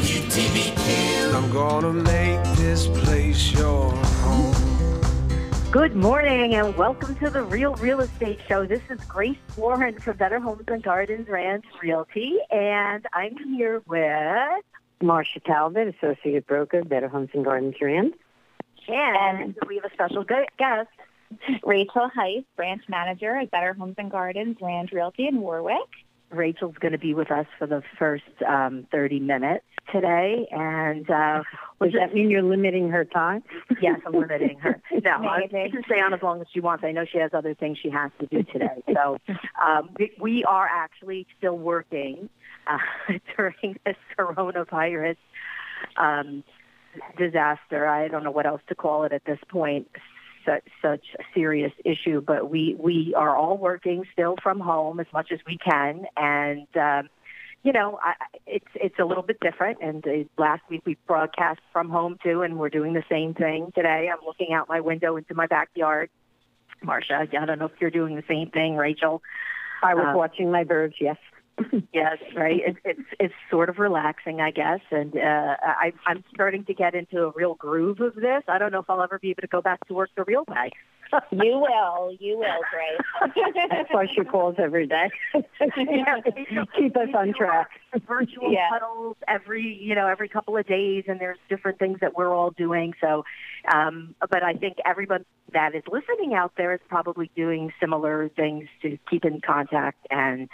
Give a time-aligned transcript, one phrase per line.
[0.00, 4.54] I'm gonna make this place your home.
[5.72, 8.64] Good morning and welcome to the Real Real Estate Show.
[8.64, 14.62] This is Grace Warren from Better Homes and Gardens Rand Realty, and I'm here with
[15.02, 18.14] Marsha Talbot, Associate Broker, Better Homes and Gardens Rand.
[19.32, 20.90] and we have a special gu- guest.
[21.64, 25.88] Rachel Heiss, branch manager at Better Homes and Gardens Rand Realty in Warwick.
[26.30, 31.42] Rachel's going to be with us for the first um, 30 minutes today, and uh,
[31.80, 33.42] Does that mean you're limiting her time?
[33.80, 34.80] yes, I'm limiting her.
[35.04, 36.82] No, I she can stay on as long as she wants.
[36.84, 38.82] I know she has other things she has to do today.
[38.92, 39.18] So
[39.64, 42.28] um, we, we are actually still working
[42.66, 42.78] uh,
[43.36, 45.16] during this coronavirus
[45.96, 46.42] um,
[47.16, 47.86] disaster.
[47.86, 49.88] I don't know what else to call it at this point.
[50.48, 55.06] Such, such a serious issue, but we we are all working still from home as
[55.12, 57.10] much as we can, and um,
[57.62, 58.14] you know, I,
[58.46, 59.78] it's it's a little bit different.
[59.82, 63.72] And uh, last week we broadcast from home too, and we're doing the same thing
[63.74, 64.08] today.
[64.10, 66.08] I'm looking out my window into my backyard.
[66.82, 69.20] Marsha, I don't know if you're doing the same thing, Rachel.
[69.82, 71.18] I was Uh, watching my birds, yes.
[71.92, 72.60] Yes, right.
[72.64, 76.94] It, it's it's sort of relaxing, I guess, and uh, I, I'm starting to get
[76.94, 78.42] into a real groove of this.
[78.46, 80.44] I don't know if I'll ever be able to go back to work the real
[80.48, 80.70] way.
[81.30, 83.34] You will, you will, Grace.
[83.70, 85.08] That's why she calls every day.
[86.78, 87.70] Keep us on track.
[88.06, 88.68] virtual Yeah.
[88.70, 92.50] huddles every you know every couple of days and there's different things that we're all
[92.50, 93.24] doing so
[93.72, 98.68] um but i think everyone that is listening out there is probably doing similar things
[98.82, 100.48] to keep in contact and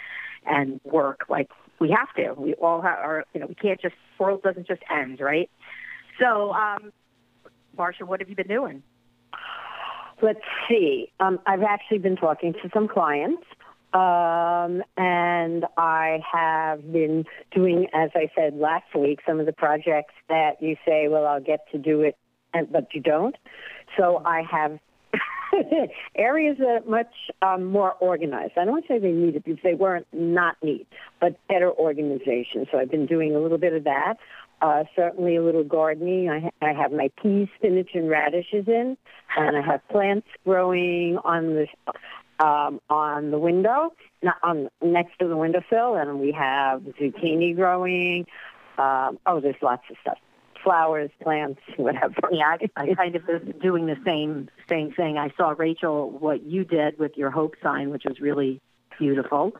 [0.45, 3.95] and work like we have to we all have our you know we can't just
[4.17, 5.49] world doesn't just end right
[6.19, 6.91] so um
[7.77, 8.81] marsha what have you been doing
[10.21, 11.11] Let's see.
[11.19, 13.43] Um, I've actually been talking to some clients,
[13.93, 20.13] um, and I have been doing, as I said last week, some of the projects
[20.29, 22.17] that you say, well, I'll get to do it,
[22.53, 23.35] and, but you don't.
[23.97, 24.79] So I have
[26.15, 28.53] areas that are much um, more organized.
[28.57, 30.87] I don't say they need it because they weren't not neat,
[31.19, 32.67] but better organization.
[32.71, 34.15] So I've been doing a little bit of that.
[34.61, 36.29] Uh, certainly a little gardening.
[36.29, 38.97] I, I have my peas, spinach, and radishes in,
[39.37, 41.67] and I have plants growing on the
[42.43, 48.25] um, on the window, not on next to the windowsill, and we have zucchini growing.
[48.77, 50.17] Um, oh, there's lots of stuff:
[50.63, 52.15] flowers, plants, whatever.
[52.31, 55.17] Yeah, I, I kind of was doing the same same thing.
[55.17, 58.61] I saw Rachel what you did with your hope sign, which was really
[58.97, 59.53] beautiful.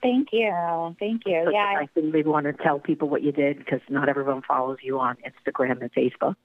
[0.00, 1.50] Thank you, thank you.
[1.52, 4.78] Yeah, I think maybe want to tell people what you did because not everyone follows
[4.82, 6.36] you on Instagram and Facebook.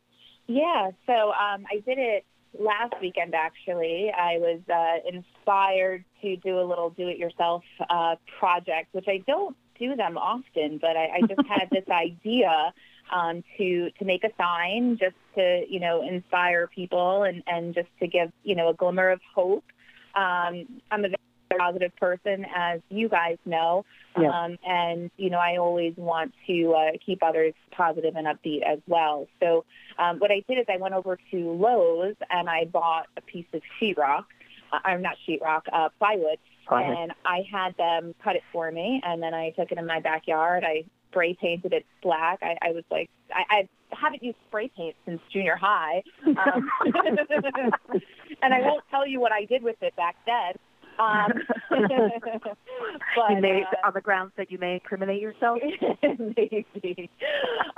[0.47, 0.91] yeah.
[1.05, 2.25] So um, I did it
[2.59, 3.35] last weekend.
[3.35, 9.55] Actually, I was uh, inspired to do a little do-it-yourself uh, project, which I don't
[9.79, 12.73] do them often, but I, I just had this idea
[13.11, 17.89] um, to to make a sign, just to you know inspire people and and just
[17.99, 19.63] to give you know a glimmer of hope.
[20.15, 21.09] Um, I'm a
[21.55, 23.85] positive person, as you guys know,
[24.15, 28.79] um, and you know I always want to uh, keep others positive and upbeat as
[28.87, 29.27] well.
[29.39, 29.65] So
[29.97, 33.45] um, what I did is I went over to Lowe's and I bought a piece
[33.53, 34.25] of sheetrock.
[34.71, 36.97] Uh, I'm not sheetrock, uh, plywood, Plywood.
[36.97, 39.99] and I had them cut it for me, and then I took it in my
[39.99, 40.63] backyard.
[40.65, 42.39] I spray painted it black.
[42.41, 46.69] I, I was like, I, I haven't used spray paint since junior high, um,
[48.41, 50.53] and I won't tell you what I did with it back then.
[50.99, 51.31] Um,
[51.69, 55.59] but you may, uh, on the grounds that you may incriminate yourself.
[56.03, 57.09] maybe.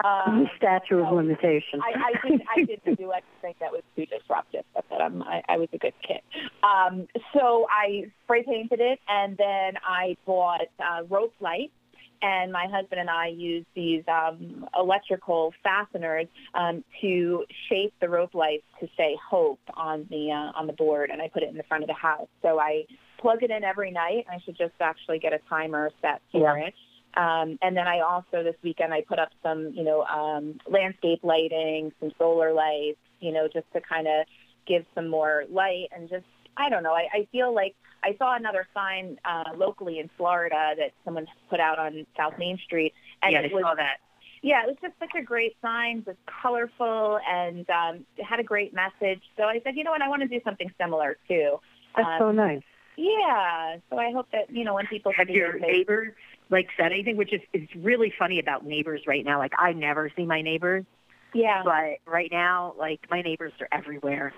[0.03, 1.81] Um, Statute of limitation.
[1.81, 2.41] I, I didn't.
[2.55, 3.11] I didn't do
[3.43, 4.63] anything that was too disruptive.
[4.73, 5.21] But that I'm.
[5.23, 6.21] I, I was a good kid.
[6.63, 11.73] Um, so I spray painted it, and then I bought uh, rope lights.
[12.21, 18.35] And my husband and I used these um, electrical fasteners um, to shape the rope
[18.35, 21.55] lights to say "Hope" on the uh, on the board, and I put it in
[21.55, 22.27] the front of the house.
[22.41, 22.85] So I
[23.19, 24.25] plug it in every night.
[24.27, 26.67] And I should just actually get a timer set for Yeah.
[26.67, 26.73] it.
[27.15, 31.19] Um, and then I also this weekend I put up some, you know, um, landscape
[31.23, 34.25] lighting, some solar lights, you know, just to kind of
[34.67, 36.25] give some more light and just
[36.57, 36.93] I don't know.
[36.93, 41.59] I, I feel like I saw another sign uh, locally in Florida that someone put
[41.59, 42.93] out on South Main Street,
[43.23, 43.97] and yeah, it was saw that.
[44.41, 45.99] yeah, it was just such a great sign.
[45.99, 49.21] It was colorful and um, it had a great message.
[49.37, 51.57] So I said, you know what, I want to do something similar too.
[51.95, 52.61] That's Um, so nice.
[52.99, 53.77] Yeah.
[53.89, 56.13] So I hope that you know when people Have your it, neighbors
[56.49, 57.15] like said anything?
[57.15, 59.37] Which is is really funny about neighbors right now.
[59.39, 60.85] Like I never see my neighbors,
[61.33, 61.61] yeah.
[61.63, 64.33] but right now, like my neighbors are everywhere.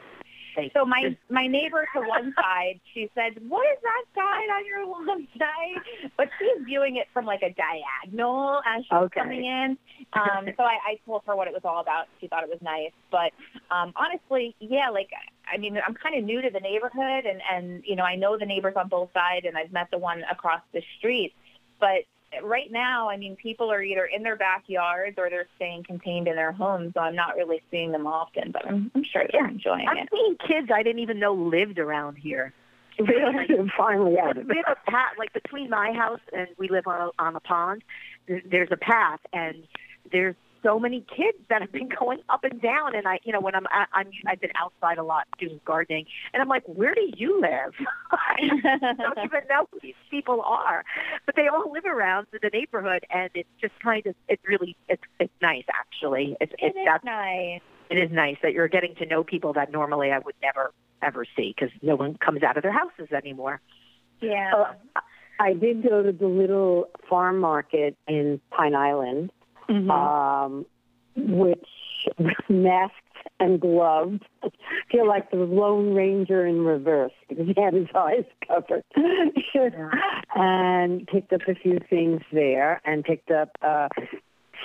[0.56, 4.66] Hey, So my my neighbor to one side, she said, "What is that sign on
[4.66, 9.22] your lawn side?" But she's viewing it from like a diagonal as she's Okay.
[9.22, 9.78] coming in.
[10.14, 12.08] Um, so I, I told her what it was all about.
[12.20, 13.32] She thought it was nice, but
[13.74, 15.10] um, honestly, yeah, like
[15.52, 18.38] I mean, I'm kind of new to the neighborhood, and and you know, I know
[18.38, 21.34] the neighbors on both sides, and I've met the one across the street,
[21.80, 22.04] but.
[22.42, 26.38] Right now, I mean, people are either in their backyards or they're staying contained in
[26.38, 28.52] their homes, so I'm not really seeing them often.
[28.54, 29.50] But I'm, I'm sure they're Yeah.
[29.50, 30.08] enjoying I'm it.
[30.10, 32.54] seeing kids I didn't even know lived around here.
[33.78, 37.22] Finally out we have a path like between my house and we live on a,
[37.22, 37.84] on a pond.
[38.28, 39.68] there- There's a path, and
[40.14, 42.96] there's so many kids that have been going up and down.
[42.96, 46.06] And I, you know, when I'm I- I'm I've been outside a lot doing gardening,
[46.34, 47.74] and I'm like, where do you live?
[48.12, 48.38] I
[48.98, 50.84] don't even know who these people are,
[51.26, 55.04] but they all live around the neighborhood, and it's just kind of it's really it's
[55.20, 56.36] it's nice actually.
[56.40, 57.62] It's It it's is that's nice.
[57.90, 60.72] it is nice that you're getting to know people that normally I would never
[61.02, 63.60] ever see because no one comes out of their houses anymore.
[64.22, 64.52] Yeah.
[64.96, 65.00] Uh,
[65.40, 69.32] I did go to the little farm market in Pine Island,
[69.70, 69.92] Mm-hmm.
[69.92, 70.66] um,
[71.16, 71.68] which
[72.50, 72.96] masked
[73.40, 74.24] and gloved.
[74.44, 74.50] I
[74.92, 78.84] feel like the Lone Ranger in reverse because he had his eyes covered.
[80.36, 83.88] and picked up a few things there and picked up uh,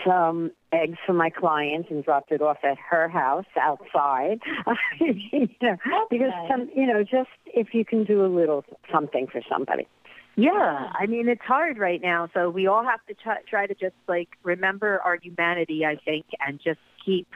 [0.06, 4.40] some eggs for my client and dropped it off at her house outside.
[5.00, 5.76] you know,
[6.10, 9.86] because some, you know, just if you can do a little something for somebody.
[10.36, 13.74] Yeah, I mean it's hard right now, so we all have to try, try to
[13.74, 17.26] just like remember our humanity, I think, and just keep,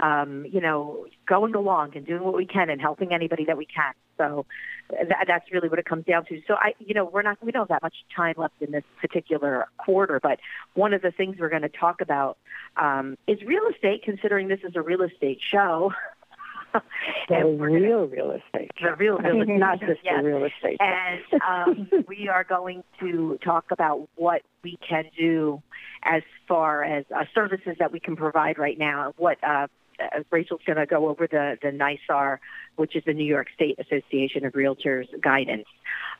[0.00, 3.66] um, you know, going along and doing what we can and helping anybody that we
[3.66, 3.92] can.
[4.18, 4.46] So
[4.90, 6.40] that, that's really what it comes down to.
[6.46, 8.84] So I, you know, we're not we don't have that much time left in this
[9.00, 10.38] particular quarter, but
[10.74, 12.38] one of the things we're going to talk about
[12.76, 14.04] um, is real estate.
[14.04, 15.92] Considering this is a real estate show,
[16.72, 18.70] The and we're gonna- real real estate.
[18.80, 20.14] the real real estate, Not just yes.
[20.22, 20.76] the real estate.
[20.80, 25.62] and um, we are going to talk about what we can do
[26.02, 29.12] as far as uh, services that we can provide right now.
[29.16, 29.66] What uh,
[30.00, 32.38] uh, Rachel's going to go over the the NYSAR,
[32.76, 35.66] which is the New York State Association of Realtors guidance.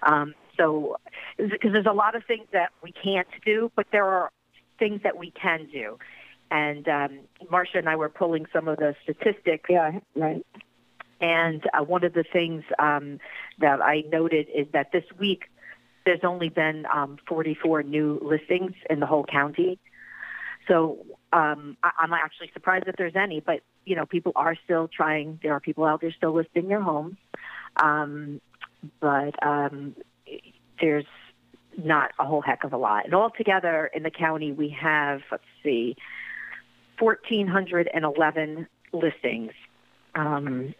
[0.02, 0.96] Um, so,
[1.36, 4.30] because there's a lot of things that we can't do, but there are
[4.78, 5.98] things that we can do.
[6.50, 7.18] And um,
[7.50, 10.44] Marsha and I were pulling some of the statistics yeah, right.
[11.20, 13.18] and uh, one of the things um,
[13.58, 15.50] that I noted is that this week
[16.06, 19.78] there's only been um, 44 new listings in the whole county.
[20.66, 24.88] So um, I- I'm actually surprised that there's any, but you know, people are still
[24.88, 25.38] trying.
[25.42, 27.16] There are people out there still listing their homes,
[27.76, 28.40] um,
[29.00, 29.96] but um,
[30.80, 31.06] there's
[31.76, 33.04] not a whole heck of a lot.
[33.04, 35.96] And altogether in the county, we have let's see,
[36.98, 39.52] 1,411 listings.
[40.14, 40.74] Um,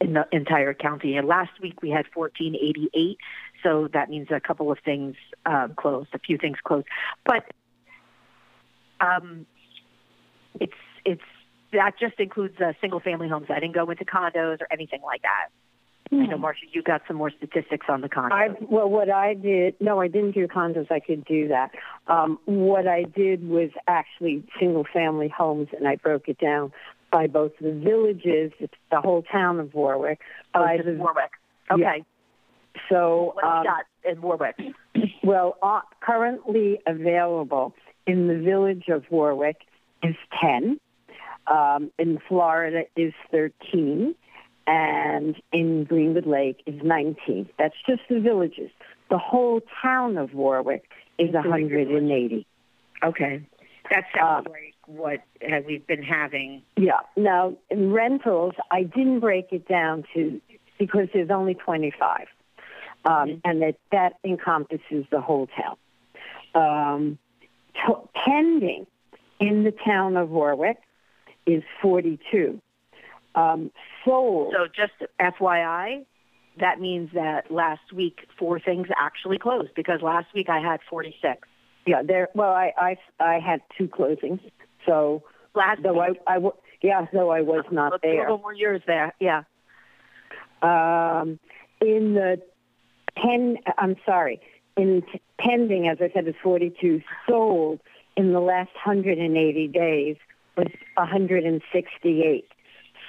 [0.00, 1.16] in the entire county.
[1.16, 3.18] And last week we had 1488,
[3.62, 6.86] so that means a couple of things um, closed, a few things closed.
[7.24, 7.44] But
[9.00, 9.46] um,
[10.60, 10.72] it's
[11.04, 11.22] it's
[11.72, 13.46] that just includes uh, single family homes.
[13.50, 15.48] I didn't go into condos or anything like that.
[16.10, 18.32] I know, Marsha, you got some more statistics on the condos.
[18.32, 20.90] I well, what I did, no, I didn't do condos.
[20.90, 21.70] I could do that.
[22.06, 26.72] Um, what I did was actually single-family homes, and I broke it down
[27.10, 28.52] by both the villages,
[28.90, 30.20] the whole town of Warwick,
[30.54, 31.32] oh, by the Warwick.
[31.70, 32.04] Okay,
[32.88, 34.56] so what do um, in Warwick?
[35.22, 37.74] well, uh, currently available
[38.06, 39.58] in the village of Warwick
[40.02, 40.80] is ten.
[41.46, 44.14] Um, in Florida is thirteen,
[44.68, 47.48] and in Greenwood Lake is nineteen.
[47.58, 48.70] That's just the villages.
[49.10, 50.84] The whole town of Warwick
[51.18, 52.46] is 180.
[53.02, 53.40] Okay,
[53.90, 56.62] that sounds Um, like what uh, we've been having.
[56.76, 57.00] Yeah.
[57.16, 60.40] Now, in rentals, I didn't break it down to
[60.78, 62.26] because there's only 25,
[63.06, 63.40] um, Mhm.
[63.44, 65.76] and that that encompasses the whole town.
[66.54, 67.18] Um,
[67.86, 68.86] to- pending
[69.40, 70.78] in the town of Warwick
[71.46, 72.60] is 42.
[73.34, 73.70] Um,
[74.04, 74.54] sold.
[74.56, 76.04] So just FYI,
[76.58, 81.46] that means that last week four things actually closed because last week I had 46.
[81.86, 82.02] yeah.
[82.02, 82.28] There.
[82.34, 84.40] Well, I, I I had two closings,
[84.86, 85.22] so
[85.54, 86.38] Last though I week, I
[86.82, 88.18] yeah, though I was not there.
[88.18, 89.12] a little more years there.
[89.18, 89.42] Yeah.
[90.62, 91.38] Um,
[91.80, 92.40] in the
[93.16, 94.40] pen, I'm sorry,
[94.76, 95.02] in
[95.38, 97.80] pending, as I said, is 42 sold
[98.16, 100.16] in the last 180 days
[100.56, 100.66] was
[100.96, 102.44] 168.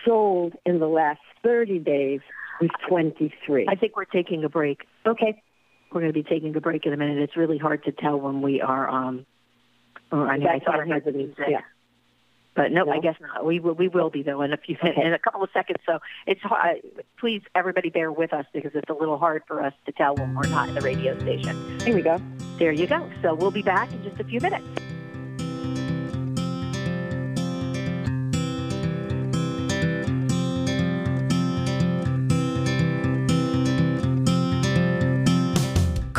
[0.06, 2.22] Sold in the last 30 days
[2.62, 3.68] was 23.
[3.70, 4.82] I think we're taking a break.
[5.06, 5.42] Okay.
[5.92, 7.18] We're going to be taking a break in a minute.
[7.20, 8.88] It's really hard to tell when we are.
[8.90, 9.26] Um,
[10.12, 11.46] oh, I mean, I That's thought I the music.
[11.50, 11.62] yeah.
[12.56, 12.92] But no, No.
[12.92, 13.46] I guess not.
[13.46, 15.02] We will, we will be though in a few Okay.
[15.02, 15.80] in a couple of seconds.
[15.86, 16.78] So it's hard.
[17.20, 20.36] Please, everybody, bear with us because it's a little hard for us to tell when
[20.36, 21.80] we're not in the radio station.
[21.82, 22.20] Here we go.
[22.58, 23.10] There you go.
[23.22, 24.66] So we'll be back in just a few minutes.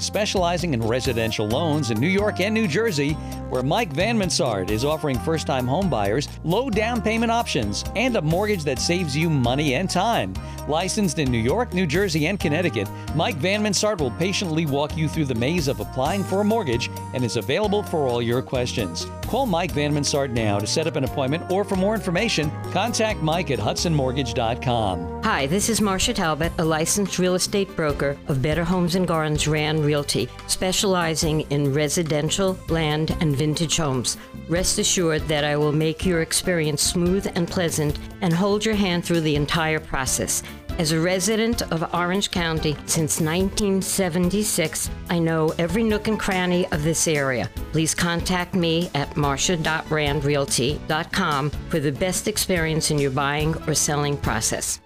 [0.00, 3.12] specializing in residential loans in New York and New Jersey,
[3.50, 8.22] where Mike Van Mansard is offering first time homebuyers low down payment options and a
[8.22, 10.34] mortgage that saves you money and time.
[10.68, 15.08] Licensed in New York, New Jersey, and Connecticut, Mike Van Mansard will patiently walk you
[15.08, 19.06] through the maze of applying for a mortgage and is available for all your questions.
[19.22, 23.20] Call Mike Van Mansard now to set up an appointment or for more information, contact
[23.20, 25.22] Mike at hudsonmortgage.com.
[25.22, 29.48] Hi, this is Marsha Talbot, a licensed real estate broker of Better Homes and Gardens
[29.48, 34.16] Rand Realty, specializing in residential, land, and vintage homes.
[34.48, 39.04] Rest assured that I will make your experience smooth and pleasant and hold your hand
[39.04, 40.42] through the entire process.
[40.78, 46.82] As a resident of Orange County since 1976, I know every nook and cranny of
[46.82, 47.48] this area.
[47.70, 54.80] Please contact me at marcia.randrealty.com for the best experience in your buying or selling process.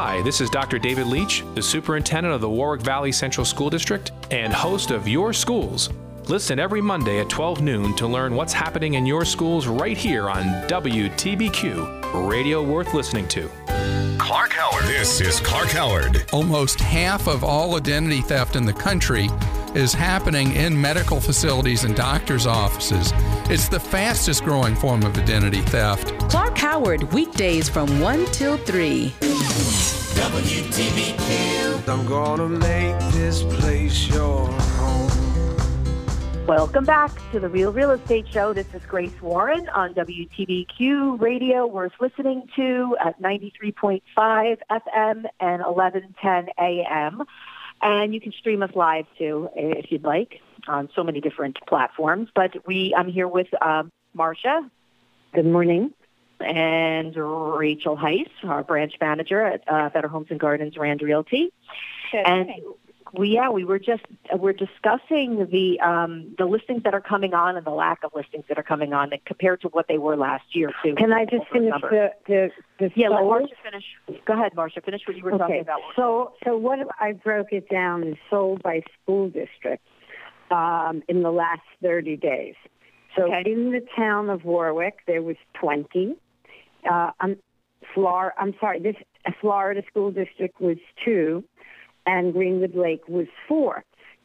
[0.00, 0.78] Hi, this is Dr.
[0.78, 5.32] David Leach, the superintendent of the Warwick Valley Central School District and host of Your
[5.32, 5.90] Schools.
[6.28, 10.30] Listen every Monday at 12 noon to learn what's happening in your schools right here
[10.30, 13.50] on WTBQ, radio worth listening to.
[14.18, 14.84] Clark Howard.
[14.84, 16.24] This is Clark Howard.
[16.32, 19.28] almost half of all identity theft in the country
[19.78, 23.12] is happening in medical facilities and doctors' offices.
[23.48, 26.18] It's the fastest growing form of identity theft.
[26.28, 29.14] Clark Howard, weekdays from 1 till 3.
[31.86, 35.08] I'm gonna make this place your home.
[36.48, 38.52] Welcome back to the Real Real Estate Show.
[38.52, 41.66] This is Grace Warren on WTBQ Radio.
[41.66, 47.22] Worth listening to at 93.5 FM and 1110 AM.
[47.80, 52.28] And you can stream us live too if you'd like on so many different platforms.
[52.34, 54.68] But we, I'm here with um, Marsha
[55.34, 55.92] Good morning.
[56.40, 61.52] and Rachel Heiss, our branch manager at uh, Better Homes and Gardens Rand Realty.
[62.10, 62.50] Good and
[63.12, 64.02] we yeah we were just
[64.34, 68.44] we're discussing the um, the listings that are coming on and the lack of listings
[68.48, 70.94] that are coming on compared to what they were last year too.
[70.96, 73.22] Can I just finish the the, the yeah, let?
[73.22, 73.84] Marsha finish.
[74.26, 74.84] Go ahead, Marsha.
[74.84, 75.60] Finish what you were talking Okay.
[75.60, 75.80] about.
[75.96, 79.88] So so what I broke it down is sold by school districts
[80.50, 82.54] um, in the last 30 days.
[83.16, 83.50] So Okay.
[83.50, 86.16] in the town of Warwick, there was 20.
[86.88, 87.36] Uh, I'm
[87.94, 88.34] Florida.
[88.38, 88.80] I'm sorry.
[88.80, 88.96] This
[89.40, 91.44] Florida school district was two,
[92.08, 93.84] and Greenwood Lake was four.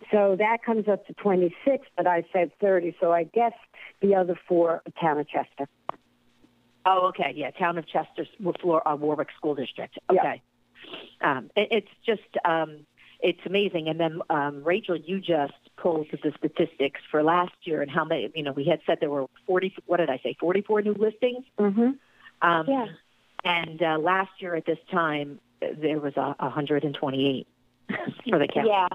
[0.09, 2.95] So that comes up to 26, but I said 30.
[2.99, 3.53] So I guess
[4.01, 5.67] the other four are town of Chester.
[6.85, 7.33] Oh, okay.
[7.35, 9.97] Yeah, Town of Chester, uh, Warwick School District.
[10.11, 10.19] Yeah.
[10.19, 10.41] Okay.
[11.21, 12.85] Um, it, it's just, um,
[13.21, 13.87] it's amazing.
[13.87, 18.29] And then, um, Rachel, you just pulled the statistics for last year and how many,
[18.35, 21.45] you know, we had said there were 40, what did I say, 44 new listings?
[21.59, 21.91] Mm-hmm.
[22.41, 22.87] Um, Yeah.
[23.45, 27.47] And uh, last year at this time, there was a 128
[28.29, 28.69] for the county.
[28.69, 28.87] Yeah.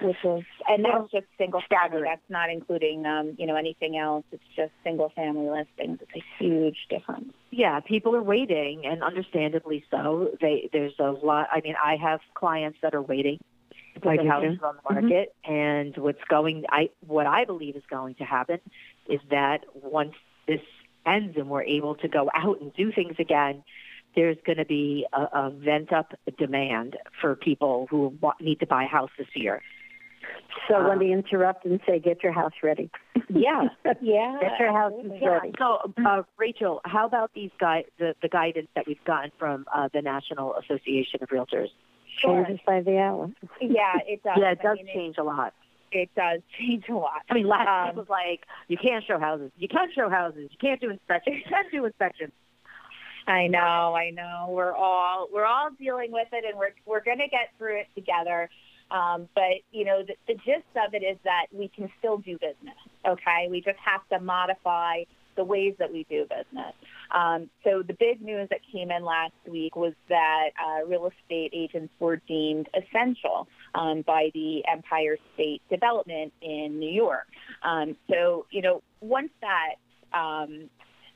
[0.00, 2.02] Which is, and that's just single family.
[2.02, 4.24] That's not including, um, you know, anything else.
[4.32, 6.00] It's just single family listings.
[6.00, 7.32] It's a huge difference.
[7.50, 10.30] Yeah, people are waiting, and understandably so.
[10.40, 11.48] They there's a lot.
[11.52, 13.38] I mean, I have clients that are waiting
[13.94, 17.84] to put their houses on the market, and what's going, I what I believe is
[17.88, 18.58] going to happen
[19.08, 20.14] is that once
[20.48, 20.62] this
[21.06, 23.62] ends and we're able to go out and do things again,
[24.14, 28.66] there's going to be a, a vent up demand for people who wa- need to
[28.66, 29.62] buy a house this year.
[30.68, 32.90] So Uh, let me interrupt and say, get your house ready.
[33.34, 33.68] Yeah.
[34.02, 34.36] Yeah.
[34.42, 34.92] Get your house.
[35.20, 35.28] Yeah.
[35.28, 35.52] ready.
[35.58, 39.88] So, uh, Rachel, how about these gui- the, the guidance that we've gotten from uh,
[39.94, 41.68] the National Association of Realtors?
[42.18, 42.44] Sure.
[42.44, 43.30] Changes by the hour.
[43.58, 44.36] Yeah, it does.
[44.38, 45.54] Yeah, it I does mean, change a lot.
[45.92, 47.22] It, it does change a lot.
[47.30, 49.50] I mean, last Um, week was like, you can't show houses.
[49.56, 50.50] You can't show houses.
[50.50, 51.36] You can't do inspections.
[51.38, 52.32] You can't do inspections.
[53.26, 54.46] I know, I know.
[54.50, 57.88] We're all we're all dealing with it, and we're we're going to get through it
[57.94, 58.50] together.
[58.90, 62.32] Um, but you know, the, the gist of it is that we can still do
[62.34, 62.76] business.
[63.06, 66.74] Okay, we just have to modify the ways that we do business.
[67.10, 71.52] Um, so the big news that came in last week was that uh, real estate
[71.54, 77.26] agents were deemed essential um, by the Empire State Development in New York.
[77.62, 79.74] Um, so you know, once that
[80.18, 80.68] um,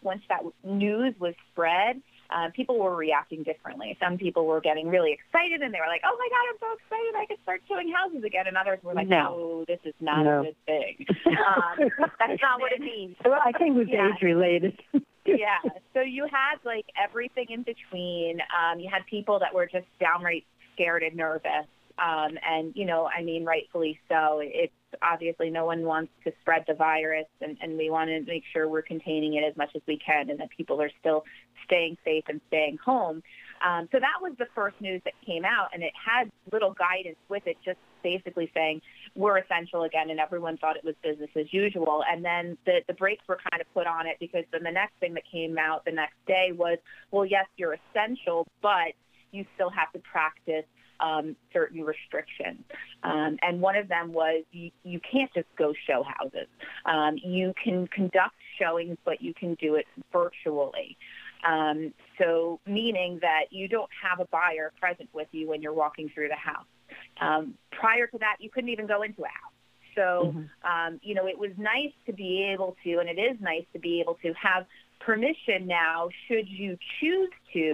[0.06, 3.96] once that news was spread, uh, people were reacting differently.
[4.00, 6.70] Some people were getting really excited and they were like, "Oh my God, I'm so
[6.78, 7.14] excited!
[7.22, 9.16] I can start showing houses again." And others were like, No.
[9.36, 10.40] "No, this is not No.
[10.40, 11.06] a good thing.
[11.26, 14.08] Um, that's not what it means." Well, I think it was Yeah.
[14.14, 14.80] age related.
[15.26, 15.58] yeah.
[15.94, 18.40] So you had like everything in between.
[18.56, 20.44] Um, you had people that were just downright
[20.74, 21.66] scared and nervous.
[21.98, 24.40] Um, and, you know, I mean, rightfully so.
[24.42, 24.72] It's
[25.02, 28.68] obviously no one wants to spread the virus, and, and we want to make sure
[28.68, 31.24] we're containing it as much as we can and that people are still
[31.64, 33.22] staying safe and staying home.
[33.66, 37.16] Um, so that was the first news that came out, and it had little guidance
[37.28, 38.82] with it, just basically saying
[39.14, 42.04] we're essential again, and everyone thought it was business as usual.
[42.08, 44.94] And then the, the brakes were kind of put on it because then the next
[45.00, 46.78] thing that came out the next day was,
[47.10, 48.92] well, yes, you're essential, but
[49.32, 50.64] you still have to practice
[51.00, 52.62] um, certain restrictions.
[53.02, 56.48] Um, and one of them was you, you can't just go show houses.
[56.84, 60.96] Um, you can conduct showings, but you can do it virtually.
[61.46, 66.10] Um, so meaning that you don't have a buyer present with you when you're walking
[66.14, 66.66] through the house.
[67.20, 69.52] Um, prior to that, you couldn't even go into a house.
[69.94, 73.64] So, um, you know, it was nice to be able to, and it is nice
[73.72, 74.66] to be able to have
[75.00, 77.72] permission now, should you choose to,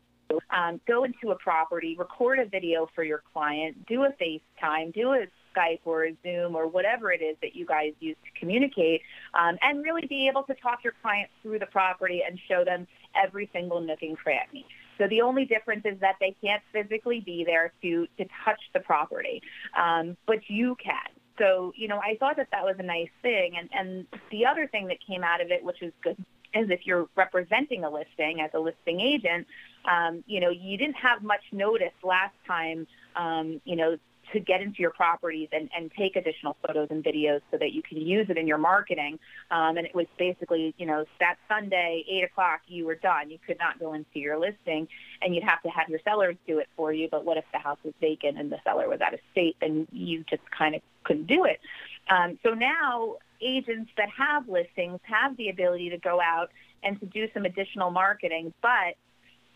[0.51, 5.13] um, go into a property, record a video for your client, do a FaceTime, do
[5.13, 9.03] a Skype or a Zoom or whatever it is that you guys use to communicate,
[9.35, 12.87] um, and really be able to talk your client through the property and show them
[13.15, 14.65] every single nook and cranny.
[14.99, 18.81] So the only difference is that they can't physically be there to to touch the
[18.81, 19.43] property,
[19.77, 20.95] um, but you can.
[21.39, 24.67] So you know, I thought that that was a nice thing, and and the other
[24.67, 26.23] thing that came out of it, which was good,
[26.55, 29.47] is if you're representing a listing as a listing agent,
[29.91, 33.97] um, you know, you didn't have much notice last time, um, you know,
[34.33, 37.83] to get into your properties and, and take additional photos and videos so that you
[37.83, 39.19] can use it in your marketing.
[39.51, 43.31] Um, and it was basically, you know, that Sunday, 8 o'clock, you were done.
[43.31, 44.89] You could not go into your listing
[45.21, 47.09] and you'd have to have your sellers do it for you.
[47.11, 49.87] But what if the house was vacant and the seller was out of state and
[49.93, 51.61] you just kind of couldn't do it?
[52.09, 56.51] Um, so now agents that have listings have the ability to go out
[56.83, 58.97] and to do some additional marketing, but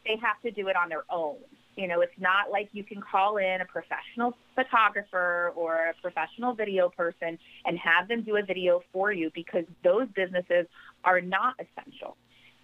[0.05, 1.37] they have to do it on their own.
[1.77, 6.55] You know, it's not like you can call in a professional photographer or a professional
[6.55, 10.67] video person and have them do a video for you because those businesses
[11.05, 12.17] are not essential.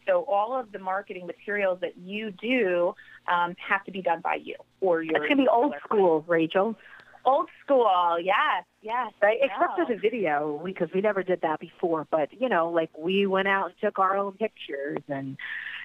[0.06, 2.94] So all of the marketing materials that you do
[3.28, 5.16] um, have to be done by you or your.
[5.16, 6.76] It's gonna be old school, Rachel.
[7.24, 9.12] Old school, yes, yes.
[9.22, 12.06] Right, except for the video, because we never did that before.
[12.10, 15.36] But you know, like we went out and took our own pictures, and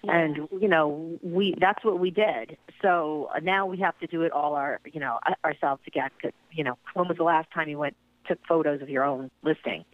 [0.03, 2.57] and you know, we that's what we did.
[2.81, 6.09] So uh, now we have to do it all our you know ourselves again.
[6.21, 7.95] Cause, you know, when was the last time you went
[8.27, 9.85] took photos of your own listing?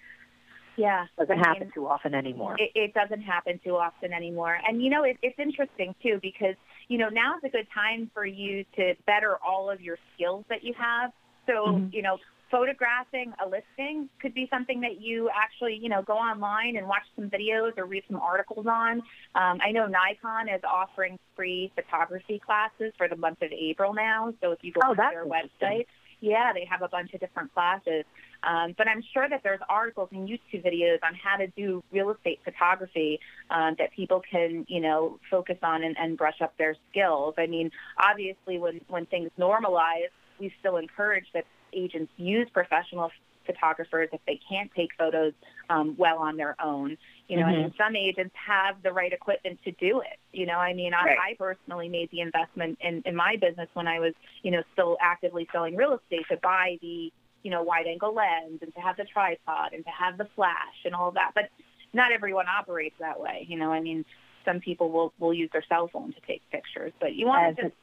[0.75, 2.55] Yeah, Doesn't I happen mean, too often anymore.
[2.57, 4.57] It, it doesn't happen too often anymore.
[4.67, 6.55] And, you know, it, it's interesting, too, because,
[6.87, 10.45] you know, now is a good time for you to better all of your skills
[10.49, 11.11] that you have.
[11.45, 11.93] So, Mhm.
[11.93, 16.75] you know, photographing a listing could be something that you actually, you know, go online
[16.77, 19.01] and watch some videos or read some articles on.
[19.33, 24.33] Um, I know Nikon is offering free photography classes for the month of April now.
[24.39, 25.87] So if you go Oh, to their website,
[26.21, 28.05] yeah, they have a bunch of different classes.
[28.43, 32.11] Um, but I'm sure that there's articles and YouTube videos on how to do real
[32.11, 36.75] estate photography um, that people can, you know, focus on and, and brush up their
[36.91, 37.33] skills.
[37.37, 40.11] I mean, obviously, when when things normalize,
[40.43, 43.11] we still encourage that agents use professional
[43.45, 45.33] photographers if they can't take photos
[45.69, 46.97] um, well on their own.
[47.29, 47.65] You know, Mhm.
[47.65, 50.19] and some agents have the right equipment to do it.
[50.33, 51.19] You know, I mean, I, Right.
[51.19, 54.97] I personally made the investment in, in my business when I was, you know, still
[55.01, 57.11] actively selling real estate to buy the,
[57.43, 60.77] you know, wide angle lens and to have the tripod and to have the flash
[60.85, 61.31] and all that.
[61.33, 61.49] But
[61.93, 63.45] not everyone operates that way.
[63.47, 64.05] You know, I mean,
[64.45, 67.55] some people will, will use their cell phone to take pictures, but you want As
[67.55, 67.75] to just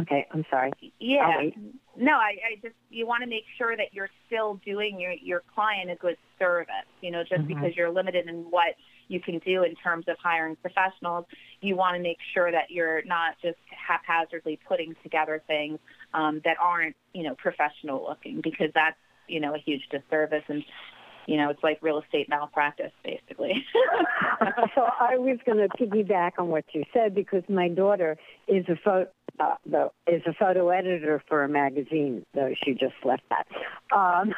[0.00, 0.72] Okay, I'm sorry.
[0.98, 1.40] yeah.
[1.96, 5.42] No, I, I just you want to make sure that you're still doing your your
[5.54, 6.68] client a good service.
[7.02, 7.48] You know, just Mhm.
[7.48, 8.74] because you're limited in what
[9.08, 11.26] you can do in terms of hiring professionals,
[11.60, 15.78] you want to make sure that you're not just haphazardly putting together things
[16.14, 18.96] um, that aren't you know professional looking because that's
[19.28, 20.64] you know a huge disservice and
[21.26, 23.64] you know it's like real estate malpractice basically.
[24.74, 28.16] so I was going to piggyback on what you said because my daughter
[28.48, 32.94] is a photo uh, the, is a photo editor for a magazine, though she just
[33.02, 33.46] left that,
[33.96, 34.34] um,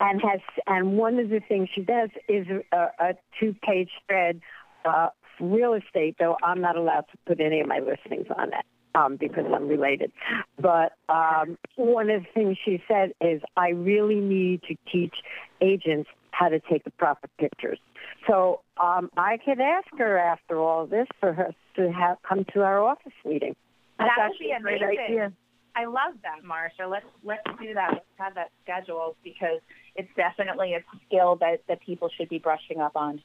[0.00, 4.40] and has and one of the things she does is a, a two page spread.
[4.84, 5.08] uh,
[5.40, 9.16] real estate, though I'm not allowed to put any of my listings on it um,
[9.16, 10.12] because I'm related.
[10.60, 15.14] But um, one of the things she said is, I really need to teach
[15.60, 17.78] agents how to take the proper pictures.
[18.26, 22.62] So um, I could ask her after all this for her to have come to
[22.62, 23.56] our office meeting.
[23.98, 25.04] That That's would be a great amazing.
[25.04, 25.32] idea.
[25.74, 26.90] I love that, Marsha.
[26.90, 27.90] Let's let's do that.
[27.92, 29.60] Let's have that scheduled because
[29.94, 33.22] it's definitely a skill that that people should be brushing up on.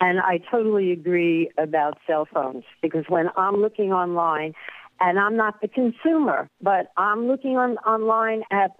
[0.00, 4.52] And I totally agree about cell phones because when I'm looking online,
[5.00, 8.72] and I'm not the consumer, but I'm looking on online at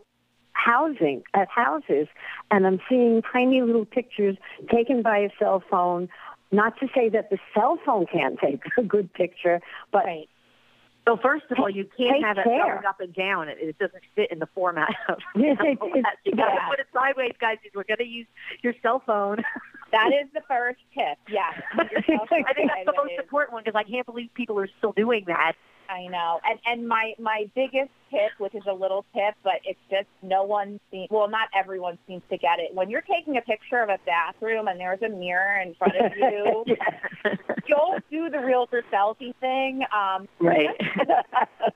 [0.52, 2.08] housing, at houses,
[2.50, 4.36] and I'm seeing tiny little pictures
[4.72, 6.08] taken by a cell phone.
[6.52, 9.60] Not to say that the cell phone can't take a good picture,
[9.92, 10.28] but Right.
[11.08, 12.74] So first of all, you can't Take have it care.
[12.74, 13.48] going up and down.
[13.48, 15.18] It, it doesn't fit in the format of.
[15.36, 16.68] Yes, it- of it- you got to yeah.
[16.68, 17.58] put it sideways, guys.
[17.76, 18.26] We're going to use
[18.62, 19.38] your cell phone.
[19.92, 21.16] That is the first tip.
[21.28, 21.62] Yes.
[21.78, 21.84] I
[22.24, 25.52] think that's the most important one because I can't believe people are still doing that.
[25.88, 26.40] I know.
[26.44, 30.44] And and my my biggest tip, which is a little tip, but it's just no
[30.44, 32.74] one seems well, not everyone seems to get it.
[32.74, 36.12] When you're taking a picture of a bathroom and there's a mirror in front of
[36.16, 36.64] you,
[37.68, 39.82] don't do the realtor selfie thing.
[39.94, 40.68] Um Right.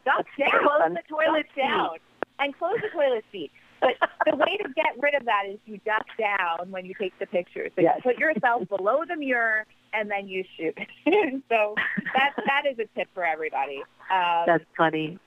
[0.04, 0.50] duck down.
[0.62, 1.96] Close the toilet down.
[2.38, 3.50] And close the toilet seat.
[3.80, 3.92] But
[4.30, 7.26] the way to get rid of that is you duck down when you take the
[7.26, 7.68] picture.
[7.74, 7.96] So Yes.
[7.96, 10.76] you put yourself below the mirror and then you shoot.
[11.48, 11.74] so
[12.14, 13.82] that that is a tip for everybody.
[14.10, 15.18] Um, That's funny.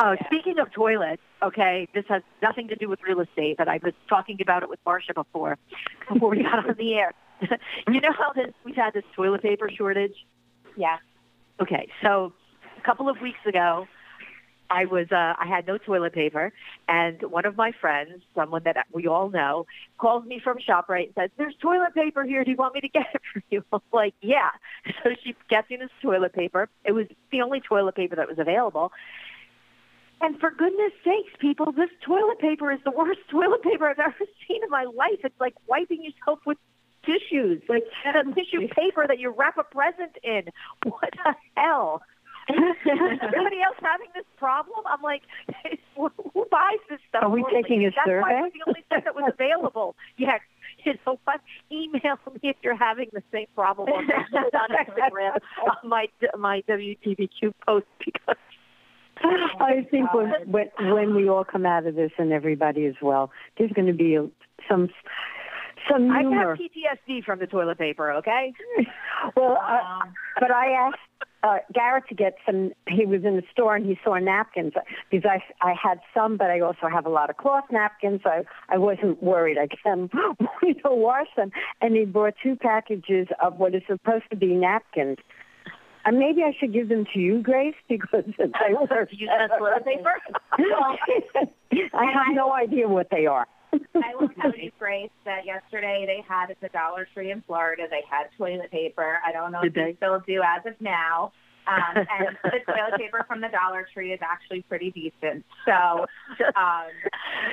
[0.00, 0.26] Oh, Yeah.
[0.26, 3.94] speaking of toilets, okay, this has nothing to do with real estate, but I was
[4.08, 5.56] talking about it with Marsha before,
[6.12, 7.12] before we got on the air.
[7.88, 10.14] you know how this, we've had this toilet paper shortage?
[10.76, 10.98] yeah.
[11.60, 12.32] Okay, so
[12.76, 13.86] a couple of weeks ago,
[14.72, 16.50] I was uh, I had no toilet paper,
[16.88, 19.66] and one of my friends, someone that we all know,
[19.98, 22.42] calls me from Shoprite and says, "There's toilet paper here.
[22.42, 24.50] Do you want me to get it for you?" I'm like, "Yeah."
[25.02, 26.68] So she gets me this toilet paper.
[26.84, 28.92] It was the only toilet paper that was available.
[30.20, 34.14] And for goodness sakes, people, this toilet paper is the worst toilet paper I've ever
[34.48, 35.20] seen in my life.
[35.24, 36.58] It's like wiping yourself with
[37.04, 37.82] tissues, like
[38.34, 40.44] tissue paper that you wrap a present in.
[40.84, 42.02] What the hell?
[42.48, 44.84] Everybody else having this problem?
[44.86, 45.22] I'm like,
[45.96, 47.22] who buys this stuff?
[47.22, 47.62] Are we normally?
[47.62, 48.40] taking a That's why it survey?
[48.42, 49.96] was the only thing that was available.
[50.16, 50.38] Yeah,
[50.84, 51.40] You know what?
[51.70, 56.06] Email me if you're having the same problem on on Instagram on my
[56.38, 58.36] my WTBQ post because
[59.22, 63.30] I think when, when when we all come out of this and everybody is well,
[63.58, 64.26] there's going to be a,
[64.68, 64.88] some
[65.90, 66.56] some I humor.
[66.56, 68.12] have PTSD from the toilet paper.
[68.12, 68.52] Okay.
[69.36, 70.06] well, uh,
[70.38, 70.98] but I asked
[71.42, 72.72] uh, Garrett to get some.
[72.88, 74.74] He was in the store and he saw napkins
[75.10, 78.20] because I I had some, but I also have a lot of cloth napkins.
[78.24, 79.58] I I wasn't worried.
[79.58, 80.10] I can
[80.62, 84.54] you know wash them, and he brought two packages of what is supposed to be
[84.54, 85.18] napkins.
[86.04, 89.84] And maybe I should give them to you, Grace, because they were use that toilet
[89.84, 90.14] paper.
[91.94, 93.46] I have no idea what they are.
[93.72, 97.84] I will tell you, Grace, that yesterday they had at the Dollar Tree in Florida,
[97.90, 99.18] they had toilet paper.
[99.26, 99.92] I don't know if they?
[99.92, 101.32] they still do as of now.
[101.66, 105.44] Um, and the toilet paper from the Dollar Tree is actually pretty decent.
[105.64, 106.06] So,
[106.56, 106.90] um,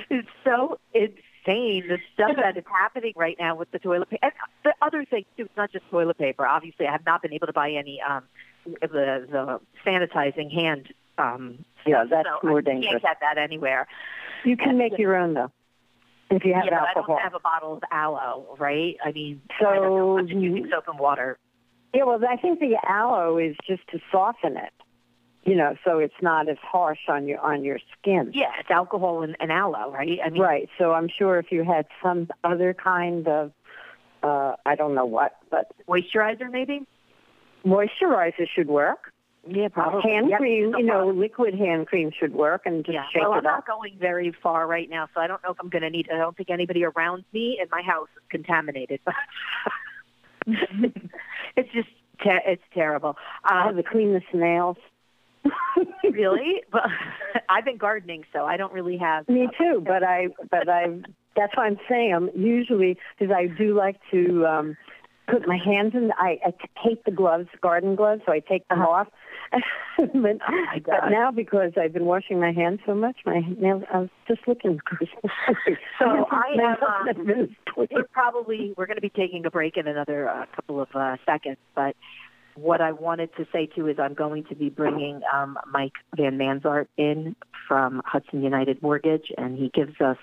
[0.09, 4.23] it's so insane the stuff that is happening right now with the toilet paper.
[4.23, 6.45] And the other thing too, it's not just toilet paper.
[6.45, 8.23] Obviously, I have not been able to buy any um
[8.65, 10.93] the the sanitizing hand.
[11.17, 12.91] Um, Yeah, that's so more dangerous.
[12.91, 13.87] Can't get that anywhere.
[14.45, 15.51] You can make your own though,
[16.29, 17.15] if you have yeah, but I alcohol.
[17.15, 18.97] don't have a bottle of aloe, right?
[19.03, 20.15] I mean, I don't know.
[20.15, 21.37] So I'm just using soap and water.
[21.93, 24.71] Yeah, well, I think the aloe is just to soften it.
[25.45, 28.31] You know, so it's not as harsh on your on your skin.
[28.33, 30.19] Yeah, it's alcohol and, and aloe, right?
[30.23, 30.69] I mean, Right.
[30.77, 33.51] So I'm sure if you had some other kind of,
[34.21, 36.85] uh, I don't know what, but moisturizer maybe.
[37.65, 39.13] moisturizer should work.
[39.47, 40.01] Yeah, probably.
[40.11, 41.19] Hand Yep, cream, no you know, problem.
[41.19, 43.05] liquid hand cream should work, and just Yeah.
[43.11, 45.57] shake well, it I'm not going very far right now, so I don't know if
[45.59, 46.09] I'm going to need.
[46.11, 48.99] I don't think anybody around me in my house is contaminated.
[50.47, 51.89] it's just
[52.21, 53.17] te- it's terrible.
[53.43, 54.77] I Um, have the snails.
[56.03, 56.83] really, but
[57.49, 59.27] I've been gardening, so I don't really have.
[59.29, 60.99] Me too, but I, but I,
[61.35, 64.77] that's why I'm saying I'm usually because I do like to um,
[65.31, 66.11] put my hands in.
[66.17, 69.07] I, I hate the gloves, garden gloves, so I take them off.
[69.97, 73.83] but, my but now because I've been washing my hands so much, my nails.
[73.91, 74.79] I was just looking.
[75.99, 77.87] So I am, uh, clean.
[77.91, 81.17] We're probably we're going to be taking a break in another uh, couple of uh,
[81.25, 81.95] seconds, but
[82.55, 86.37] what I wanted to say too is I'm going to be bringing um, Mike Van
[86.37, 87.35] Manzart in
[87.67, 90.17] from Hudson United Mortgage, and he gives us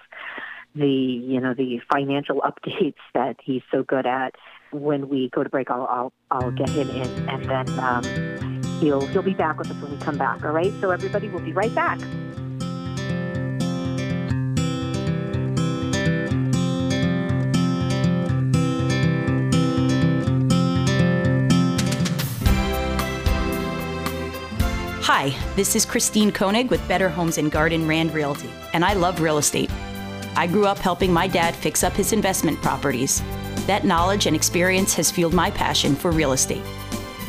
[0.75, 4.35] the you know the financial updates that he's so good at.
[4.71, 9.07] When we go to break, I'll I'll, I'll get him in, and then um, he'll
[9.07, 10.45] he'll be back with us when we come back.
[10.45, 10.73] All right.
[10.81, 12.01] So everybody, we'll be right back.
[25.09, 29.21] Hi, this is Christine Koenig with Better Homes and Garden Rand Realty, and I love
[29.21, 29.71] real estate.
[30.37, 33.23] I grew up helping my dad fix up his investment properties.
[33.67, 36.65] That knowledge and experience has fueled my passion for real estate.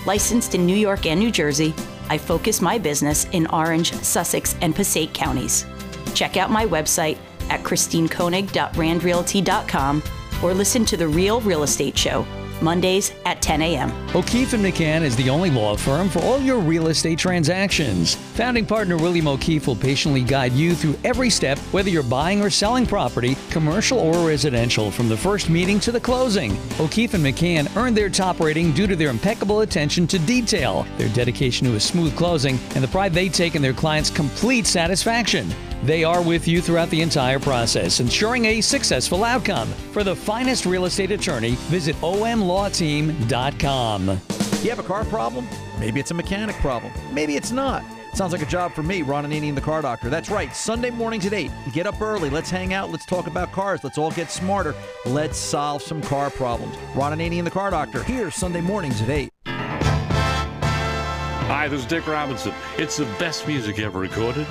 [0.05, 1.73] Licensed in New York and New Jersey,
[2.09, 5.65] I focus my business in Orange, Sussex, and Passaic counties.
[6.13, 7.17] Check out my website
[7.49, 10.03] at christinekoenig.randrealty.com
[10.43, 12.25] or listen to The Real Real Estate Show
[12.61, 13.91] Mondays at 10 a.m.
[14.15, 18.15] O'Keefe and McCann is the only law firm for all your real estate transactions.
[18.35, 22.49] Founding partner William O'Keefe will patiently guide you through every step, whether you're buying or
[22.49, 26.57] selling property, commercial or residential, from the first meeting to the closing.
[26.79, 31.09] O'Keefe and McCann earned their top rating due to their impeccable attention to detail, their
[31.09, 35.53] dedication to a smooth closing, and the pride they take in their clients' complete satisfaction.
[35.87, 39.69] They are with you throughout the entire process, ensuring a successful outcome.
[39.93, 44.09] For the finest real estate attorney, visit omlawteam.com.
[44.63, 45.47] You have a car problem?
[45.79, 46.91] Maybe it's a mechanic problem.
[47.13, 47.85] Maybe it's not.
[48.13, 50.09] Sounds like a job for me, Ron Ananian the Car Doctor.
[50.09, 51.49] That's right, Sunday mornings at 8.
[51.71, 55.37] Get up early, let's hang out, let's talk about cars, let's all get smarter, let's
[55.37, 56.75] solve some car problems.
[56.95, 59.29] Ron Ananian the Car Doctor, here Sunday mornings at 8.
[61.47, 62.53] Hi, this is Dick Robinson.
[62.77, 64.45] It's the best music ever recorded.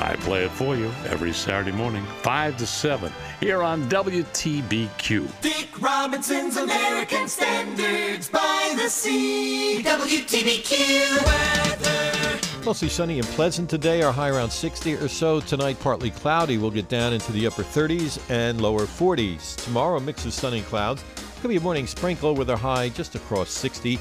[0.00, 5.40] I play it for you every Saturday morning, 5 to 7, here on WTBQ.
[5.40, 9.82] Dick Robinson's American Standards by the Sea.
[9.82, 12.64] WTBQ weather.
[12.64, 14.02] Mostly sunny and pleasant today.
[14.02, 15.40] Our high around 60 or so.
[15.40, 16.58] Tonight, partly cloudy.
[16.58, 19.56] We'll get down into the upper 30s and lower 40s.
[19.64, 21.02] Tomorrow, a mix of sunny clouds.
[21.40, 23.98] Could be a morning sprinkle with a high just across 60.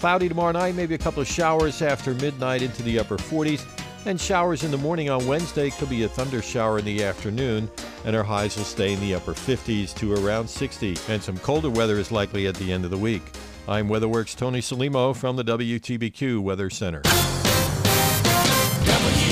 [0.00, 3.64] Cloudy tomorrow night, maybe a couple of showers after midnight into the upper 40s.
[4.06, 7.70] And showers in the morning on Wednesday could be a thunder shower in the afternoon,
[8.04, 10.98] and our highs will stay in the upper 50s to around 60.
[11.08, 13.22] And some colder weather is likely at the end of the week.
[13.66, 17.00] I'm WeatherWorks Tony Salimo from the WTBQ Weather Center.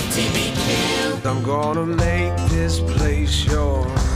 [0.09, 1.27] WTBQ.
[1.27, 4.12] I'm gonna make this place your home.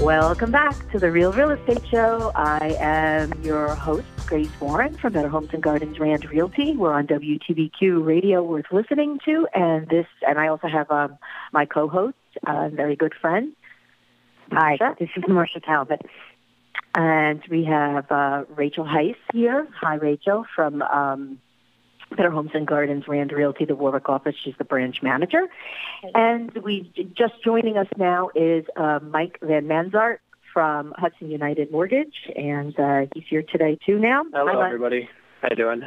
[0.00, 2.30] Welcome back to the Real Real Estate Show.
[2.36, 6.76] I am your host, Grace Warren from Better Homes and Gardens Rand Realty.
[6.76, 11.18] We're on WTBQ Radio, worth listening to, and this, and I also have um,
[11.52, 12.14] my co-host,
[12.46, 13.54] uh, very good friend.
[14.52, 16.02] Hi, this is Marsha Talbot.
[16.94, 19.66] And we have uh, Rachel Heiss here.
[19.80, 21.40] Hi, Rachel, from um,
[22.16, 24.34] Better Homes and Gardens Rand Realty, the Warwick office.
[24.42, 25.46] She's the branch manager.
[26.14, 30.18] And we just joining us now is uh, Mike Van Manzart
[30.52, 33.98] from Hudson United Mortgage, and uh, he's here today too.
[33.98, 35.08] Now, hello Hi, everybody.
[35.42, 35.82] How you doing?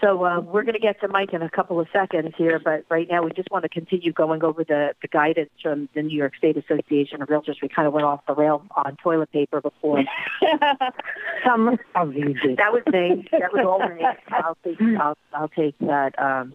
[0.00, 2.84] So uh, we're going to get to Mike in a couple of seconds here, but
[2.90, 6.16] right now we just want to continue going over the, the guidance from the New
[6.16, 7.56] York State Association of Realtors.
[7.62, 10.02] We kind of went off the rail on toilet paper before.
[11.46, 12.58] Some of you did.
[12.58, 13.26] That was me.
[13.32, 14.04] That was all me.
[14.30, 16.18] I'll take, I'll, I'll take that.
[16.18, 16.54] Um,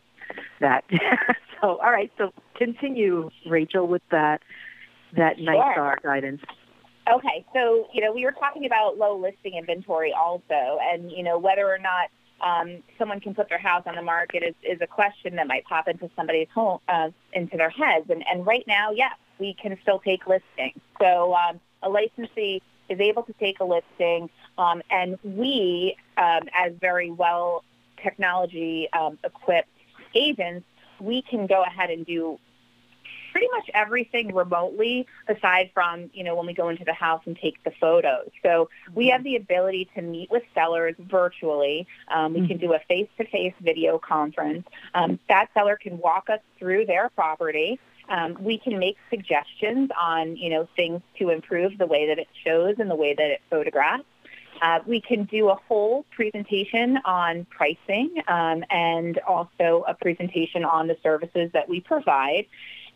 [0.59, 0.83] that.
[1.61, 2.11] so, all right.
[2.17, 4.41] So continue, Rachel, with that
[5.15, 5.73] that night Sure.
[5.73, 6.41] star guidance.
[7.11, 11.39] Okay, so you know we were talking about low listing inventory also, and you know
[11.39, 12.09] whether or not
[12.41, 15.65] um, someone can put their house on the market is, is a question that might
[15.65, 18.09] pop into somebody's home uh, into their heads.
[18.09, 20.79] And, and right now, yes, we can still take listings.
[20.99, 26.73] So um, a licensee is able to take a listing, um, and we, um, as
[26.79, 27.63] very well
[28.01, 29.69] technology um, equipped
[30.15, 30.65] agents,
[30.99, 32.39] we can go ahead and do
[33.31, 37.37] pretty much everything remotely aside from, you know, when we go into the house and
[37.37, 38.29] take the photos.
[38.43, 41.87] So we have the ability to meet with sellers virtually.
[42.09, 44.67] Um, we can do a face-to-face video conference.
[44.93, 47.79] Um, that seller can walk us through their property.
[48.09, 52.27] Um, we can make suggestions on, you know, things to improve the way that it
[52.43, 54.03] shows and the way that it photographs.
[54.61, 60.87] Uh, we can do a whole presentation on pricing um, and also a presentation on
[60.87, 62.45] the services that we provide.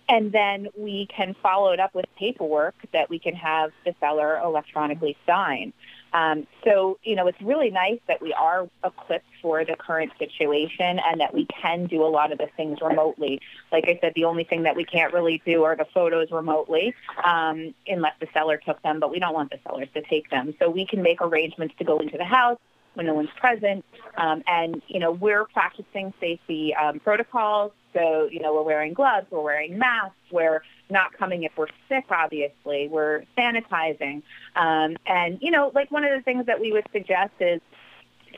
[0.10, 4.40] And then we can follow it up with paperwork that we can have the seller
[4.44, 5.74] electronically sign.
[6.14, 11.00] Um, so, you know, it's really nice that we are equipped for the current situation
[11.00, 13.42] and that we can do a lot of the things remotely.
[13.72, 16.94] Like I said, the only thing that we can't really do are the photos remotely
[17.24, 20.54] um, unless the seller took them, but we don't want the sellers to take them.
[20.60, 22.60] So we can make arrangements to go into the house
[22.94, 23.84] when no one's present.
[24.16, 27.72] Um, and, you know, we're practicing safety um, protocols.
[27.94, 32.06] So, you know, we're wearing gloves, we're wearing masks, we're not coming if we're sick,
[32.10, 32.88] obviously.
[32.88, 34.22] We're sanitizing.
[34.56, 37.62] Um, and, you know, like one of the things that we would suggest is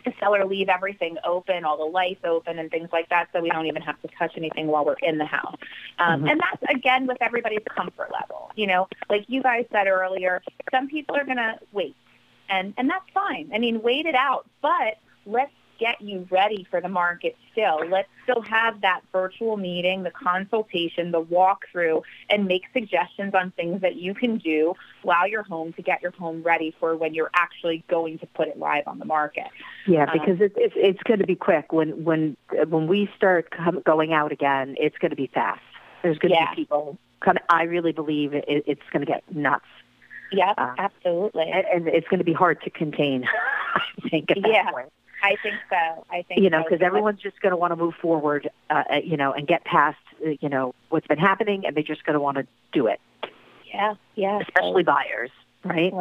[0.04, 3.50] the seller leave everything open, all the lights open and things like that, so we
[3.50, 5.56] don't even have to touch anything while we're in the house.
[6.00, 6.32] Um, Mhm.
[6.32, 8.52] And that's, again, with everybody's comfort level.
[8.56, 11.96] You know, like you guys said earlier, some people are going to wait,
[12.50, 13.50] and, and that's fine.
[13.54, 17.80] I mean, wait it out, but let's get you ready for the market still.
[17.88, 23.82] Let's still have that virtual meeting, the consultation, the walkthrough, and make suggestions on things
[23.82, 27.32] that you can do while you're home to get your home ready for when you're
[27.36, 29.48] actually going to put it live on the market.
[29.88, 31.72] Yeah, Um, because it, it's it's going to be quick.
[31.72, 35.62] When when when we start com- going out again, it's going to be fast.
[36.04, 36.50] There's going to Yeah.
[36.52, 37.42] be people coming.
[37.50, 39.66] I really believe it, it's going to get nuts.
[40.32, 41.50] Yep, Uh, absolutely.
[41.52, 43.26] and, and it's going to be hard to contain.
[43.76, 44.32] I think.
[44.32, 44.92] At that Yeah, point.
[45.24, 46.06] I think so.
[46.10, 46.70] I think you know, so.
[46.70, 49.98] because everyone's just going to want to move forward, uh, you know, and get past,
[50.26, 53.00] uh, you know, what's been happening, and they're just going to want to do it.
[53.66, 54.40] Yeah, yeah.
[54.42, 55.32] Especially buyers,
[55.64, 55.94] right?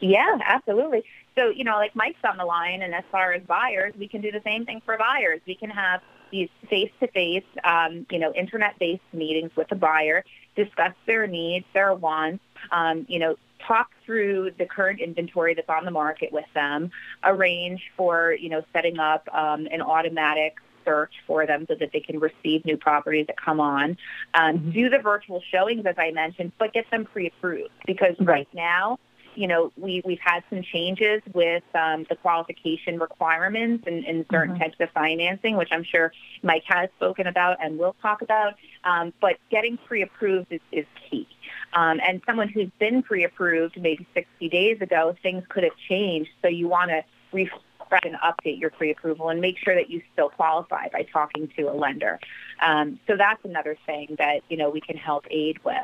[0.00, 1.04] Yeah, absolutely.
[1.36, 4.20] So, you know, like Mike's on the line, and as far as buyers, we can
[4.20, 5.40] do the same thing for buyers.
[5.46, 6.00] We can have
[6.30, 10.24] these face-to-face, um, you know, internet-based meetings with the buyer,
[10.56, 15.84] discuss their needs, their wants, um, you know, talk through the current inventory that's on
[15.84, 16.90] the market with them,
[17.24, 22.00] arrange for, you know, setting up um, an automatic search for them so that they
[22.00, 23.96] can receive new properties that come on.
[24.34, 28.98] Um, Do the virtual showings, as I mentioned, but get them pre-approved because right now,
[29.40, 34.54] you know, we, we've had some changes with um, the qualification requirements and, in certain
[34.54, 34.58] Mhm.
[34.58, 38.56] types of financing, which I'm sure Mike has spoken about and will talk about.
[38.84, 41.26] Um, but getting pre-approved is, is key.
[41.72, 46.30] Um, and someone who's been pre-approved maybe 60 days ago, things could have changed.
[46.42, 50.28] So you want to refresh and update your pre-approval and make sure that you still
[50.28, 52.20] qualify by talking to a lender.
[52.60, 55.76] Um, so that's another thing that, you know, we can help aid with.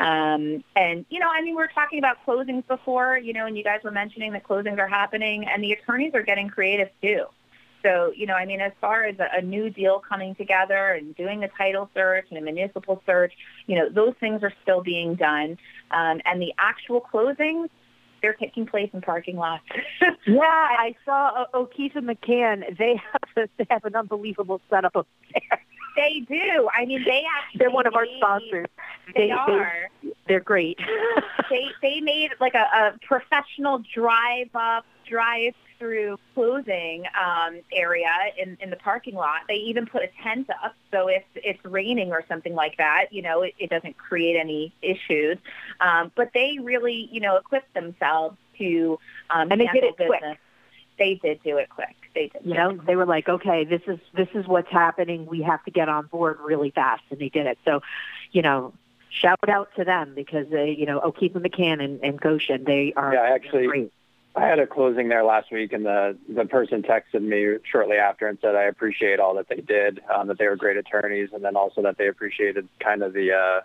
[0.00, 3.56] Um, and, you know, I mean, we were talking about closings before, you know, and
[3.56, 7.26] you guys were mentioning that closings are happening and the attorneys are getting creative too.
[7.82, 11.14] So, you know, I mean, as far as a, a new deal coming together and
[11.16, 13.34] doing a title search and a municipal search,
[13.66, 15.58] you know, those things are still being done.
[15.90, 17.68] Um, and the actual closings,
[18.22, 19.64] they're taking place in parking lots.
[20.26, 22.76] yeah, I saw o- O'Keefe and McCann.
[22.78, 25.60] They have they have an unbelievable setup up there.
[25.96, 26.68] They do.
[26.76, 28.66] I mean, they actually They're one of our made- sponsors.
[29.14, 29.88] They, are.
[30.28, 30.78] They, are great.
[31.50, 38.56] they they made like a, a professional drive up, drive through closing um, area in,
[38.60, 39.40] in the parking lot.
[39.48, 43.22] They even put a tent up, so if it's raining or something like that, you
[43.22, 45.38] know, it, it doesn't create any issues.
[45.80, 48.98] Um, but they really, you know, equip themselves to
[49.30, 50.38] um, And they did handle it quick.
[51.00, 51.20] Business.
[51.22, 51.96] They did do it quick.
[52.14, 52.42] They did.
[52.44, 55.26] You know, they were like, okay, this is this is what's happening.
[55.26, 57.58] We have to get on board really fast, and they did it.
[57.64, 57.82] So,
[58.32, 58.72] you know,
[59.10, 62.92] shout out to them because they, you know, O'Keefe and McCann and, and Goshen, they
[62.96, 63.92] are Yeah, actually, great.
[64.36, 68.28] I had a closing there last week, and the the person texted me shortly after
[68.28, 71.44] and said, "I appreciate all that they did, um, that they were great attorneys, and
[71.44, 73.60] then also that they appreciated kind of the uh,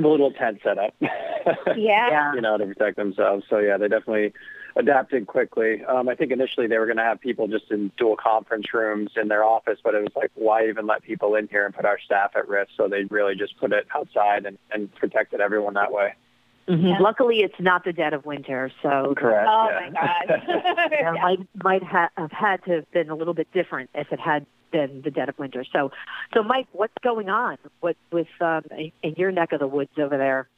[0.00, 0.94] the little tent setup,
[1.76, 2.34] Yeah.
[2.34, 4.32] you know, to protect themselves." So yeah, they definitely
[4.76, 5.84] adapted quickly.
[5.84, 9.10] Um, I think initially they were going to have people just in dual conference rooms
[9.20, 11.84] in their office, but it was like, why even let people in here and put
[11.84, 12.70] our staff at risk?
[12.76, 16.14] So they really just put it outside and, and protected everyone that way.
[16.68, 17.00] Mhm.
[17.00, 19.80] Luckily, it's not the dead of winter, so Correct, Oh yeah.
[19.80, 20.90] my God.
[20.92, 24.12] you know, might might ha- have had to have been a little bit different if
[24.12, 25.64] it had been the dead of winter.
[25.72, 25.90] So,
[26.32, 28.62] so Mike, what's going on with with um,
[29.02, 30.48] in your neck of the woods over there?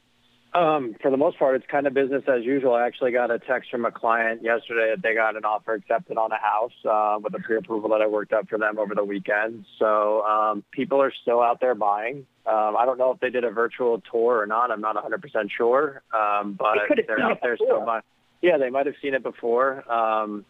[0.55, 2.75] Um, for the most part, it's kind of business as usual.
[2.75, 6.17] I actually got a text from a client yesterday that they got an offer accepted
[6.17, 9.03] on a house uh, with a pre-approval that I worked up for them over the
[9.03, 9.65] weekend.
[9.77, 12.25] So um, people are still out there buying.
[12.45, 14.71] Um, I don't know if they did a virtual tour or not.
[14.71, 17.67] I'm not 100% sure, um, but they they're out there before.
[17.67, 18.03] still buying.
[18.41, 19.91] Yeah, they might have seen it before.
[19.91, 20.45] Um,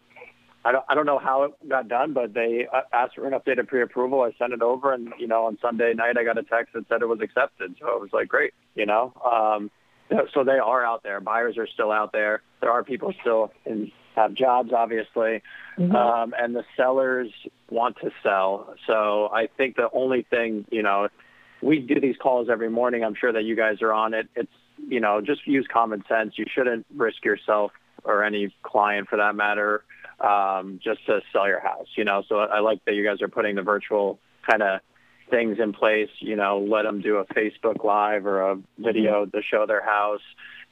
[0.64, 3.34] I don't, I don't know how it got done, but they uh, asked for an
[3.34, 4.22] updated pre-approval.
[4.22, 6.86] I sent it over, and you know, on Sunday night, I got a text that
[6.90, 7.76] said it was accepted.
[7.80, 9.14] So I was like, great, you know.
[9.24, 9.72] Um,
[10.34, 11.20] so they are out there.
[11.20, 12.42] Buyers are still out there.
[12.62, 15.42] There are people still in, have jobs, obviously,
[15.78, 17.30] um, and the sellers
[17.70, 18.76] want to sell.
[18.88, 21.10] So I think the only thing, you know,
[21.62, 23.04] we do these calls every morning.
[23.04, 24.28] I'm sure that you guys are on it.
[24.36, 24.52] It's,
[24.88, 26.34] you know, just use common sense.
[26.38, 27.72] You shouldn't risk yourself
[28.04, 29.84] or any client for that matter
[30.20, 32.24] um, just to sell your house, you know.
[32.30, 34.80] So I like that you guys are putting the virtual kind of
[35.30, 39.42] things in place, you know, let them do a Facebook Live or a video to
[39.42, 40.22] show their house.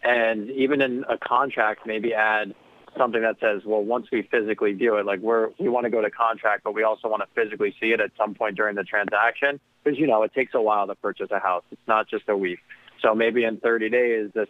[0.03, 2.53] And even in a contract, maybe add
[2.97, 6.01] something that says, well, once we physically view it, like we're, we want to go
[6.01, 8.83] to contract, but we also want to physically see it at some point during the
[8.83, 11.63] transaction because, you know, it takes a while to purchase a house.
[11.71, 12.59] It's not just a week.
[13.01, 14.49] So maybe in 30 days, this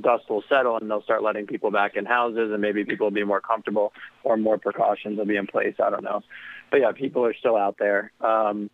[0.00, 3.12] dust will settle and they'll start letting people back in houses and maybe people will
[3.12, 3.92] be more comfortable
[4.24, 5.74] or more precautions will be in place.
[5.82, 6.22] I don't know.
[6.70, 8.12] But yeah, people are still out there.
[8.20, 8.70] Um,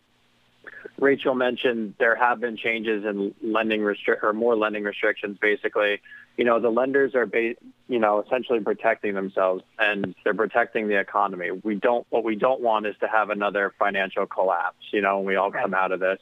[0.99, 5.37] Rachel mentioned there have been changes in lending restrict or more lending restrictions.
[5.41, 6.01] Basically,
[6.37, 7.55] you know, the lenders are, ba-
[7.87, 11.51] you know, essentially protecting themselves and they're protecting the economy.
[11.51, 12.05] We don't.
[12.09, 14.85] What we don't want is to have another financial collapse.
[14.91, 16.19] You know, when we all come out of this.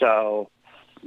[0.00, 0.50] So,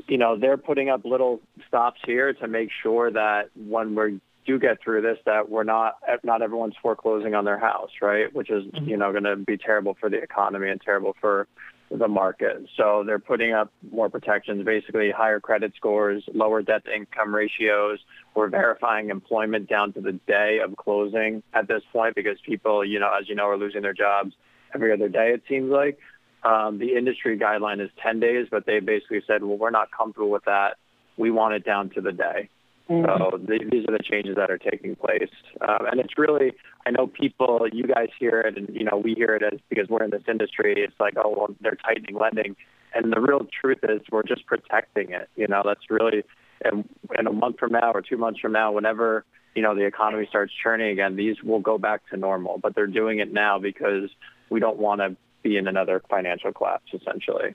[0.08, 4.58] you know, they're putting up little stops here to make sure that when we do
[4.58, 8.34] get through this, that we're not not everyone's foreclosing on their house, right?
[8.34, 8.90] Which is, mm-hmm.
[8.90, 11.48] you know, going to be terrible for the economy and terrible for
[11.90, 12.66] the market.
[12.76, 18.00] So they're putting up more protections, basically higher credit scores, lower debt to income ratios.
[18.36, 23.00] We're verifying employment down to the day of closing at this point because people, you
[23.00, 24.34] know, as you know, are losing their jobs
[24.74, 25.98] every other day, it seems like.
[26.44, 30.30] Um, the industry guideline is 10 days, but they basically said, well, we're not comfortable
[30.30, 30.78] with that.
[31.18, 32.50] We want it down to the day.
[32.90, 35.30] So th- these are the changes that are taking place,
[35.62, 36.54] um, and it's really
[36.88, 39.90] I know people, you guys hear it, and you know we hear it as because
[39.90, 40.74] we're in this industry.
[40.78, 42.56] It's like oh well they're tightening lending,
[42.96, 45.30] and the real truth is we're just protecting it.
[45.36, 46.24] You know that's really
[46.64, 46.88] and
[47.20, 50.28] in a month from now or two months from now, whenever you know the economy
[50.30, 52.58] starts churning again, these will go back to normal.
[52.58, 54.10] But they're doing it now because
[54.50, 57.54] we don't want to be in another financial collapse, essentially.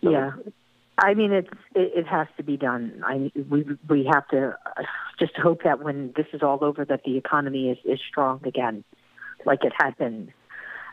[0.00, 0.32] Yeah.
[0.98, 3.02] I mean, it's it, it has to be done.
[3.06, 4.82] I we we have to uh,
[5.18, 8.84] just hope that when this is all over, that the economy is is strong again,
[9.46, 10.32] like it had been.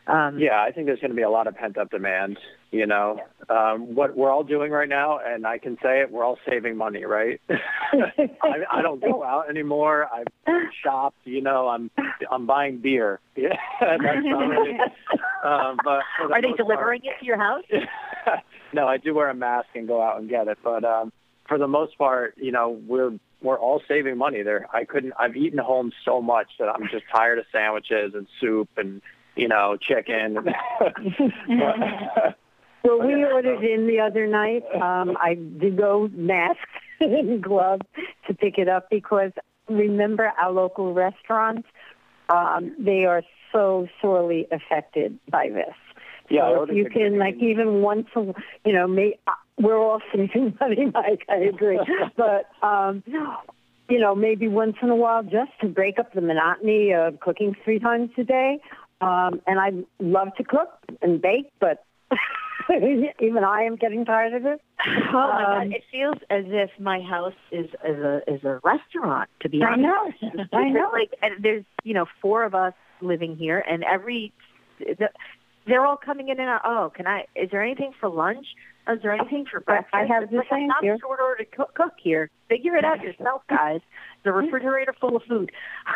[0.08, 2.38] Um, Yeah, I think there's going to be a lot of pent up demand.
[2.70, 6.22] You know, um, what we're all doing right now, and I can say it, we're
[6.22, 7.40] all saving money, right?
[7.50, 8.28] I,
[8.70, 10.08] I don't go out anymore.
[10.12, 10.26] I've
[10.84, 11.18] shopped.
[11.24, 11.90] You know, I'm
[12.30, 13.18] I'm buying beer.
[13.34, 14.78] Yeah, that's not really.
[15.44, 16.02] Um, but
[16.32, 17.62] Are they delivering it to your house?
[18.76, 20.58] No, I do wear a mask and go out and get it.
[20.62, 21.10] But um,
[21.48, 24.66] for the most part, you know, we're we're all saving money there.
[24.70, 25.14] I couldn't.
[25.18, 29.00] I've eaten home so much that I'm just tired of sandwiches and soup and
[29.34, 30.38] you know chicken.
[32.84, 34.62] Well, we ordered in the other night.
[34.72, 36.60] Um, I did go mask
[37.00, 37.82] and gloves
[38.28, 39.32] to pick it up because
[39.68, 41.66] remember our local restaurants,
[42.28, 45.74] um, they are so sorely affected by this.
[46.30, 49.32] Yeah, I so if you the can like even once, a, you know, may, uh,
[49.58, 51.24] we're all saving money, Mike.
[51.28, 51.80] I agree,
[52.16, 53.02] but um,
[53.88, 57.54] you know, maybe once in a while, just to break up the monotony of cooking
[57.64, 58.58] three times a day.
[59.00, 60.70] Um, and I love to cook
[61.02, 61.84] and bake, but
[63.20, 64.60] even I am getting tired of it.
[64.86, 65.72] Oh my Um, God!
[65.76, 69.28] It feels as if my house is is a is a restaurant.
[69.40, 70.44] To be I honest, know.
[70.52, 70.90] I know.
[70.92, 74.32] like and there's you know four of us living here, and every
[74.78, 75.10] the,
[75.66, 76.60] they're all coming in and out.
[76.64, 77.26] Oh, can I?
[77.34, 78.46] Is there anything for lunch?
[78.88, 79.94] Is there anything for breakfast?
[79.94, 80.96] I have It's the like, same I'm not here.
[81.00, 82.30] short order to cook, cook here.
[82.48, 83.80] Figure it out yourself, guys.
[84.22, 85.50] The refrigerator full of food.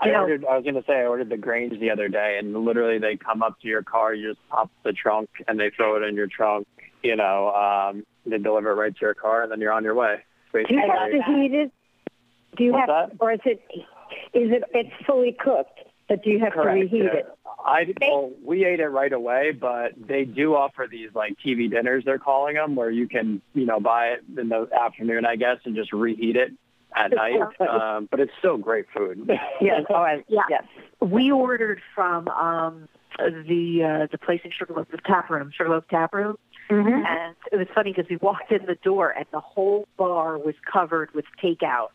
[0.00, 0.44] I know, ordered.
[0.46, 3.16] I was going to say I ordered the Grange the other day, and literally they
[3.16, 6.14] come up to your car, you just pop the trunk, and they throw it in
[6.14, 6.66] your trunk.
[7.02, 9.94] You know, um, they deliver it right to your car, and then you're on your
[9.94, 10.16] way.
[10.52, 11.72] Do you have to heat it?
[12.56, 13.60] Do you What's have, or is it,
[14.32, 17.18] is it, it's fully cooked, but do you have Correct, to reheat yeah.
[17.20, 17.26] it?
[17.64, 22.04] I well, we ate it right away, but they do offer these like TV dinners.
[22.04, 25.58] They're calling them, where you can you know buy it in the afternoon, I guess,
[25.64, 26.52] and just reheat it
[26.96, 27.40] at night.
[27.60, 29.30] Um, but it's still great food.
[29.60, 29.82] Yes.
[29.90, 30.42] Oh, I, yeah.
[30.48, 30.64] Yes.
[31.00, 32.88] We ordered from um,
[33.18, 36.36] the uh, the place in Sugarloaf, the tap room, Sugarloaf Tap Room,
[36.70, 37.06] Mm-hmm.
[37.06, 40.54] and it was funny because we walked in the door and the whole bar was
[40.70, 41.88] covered with takeout.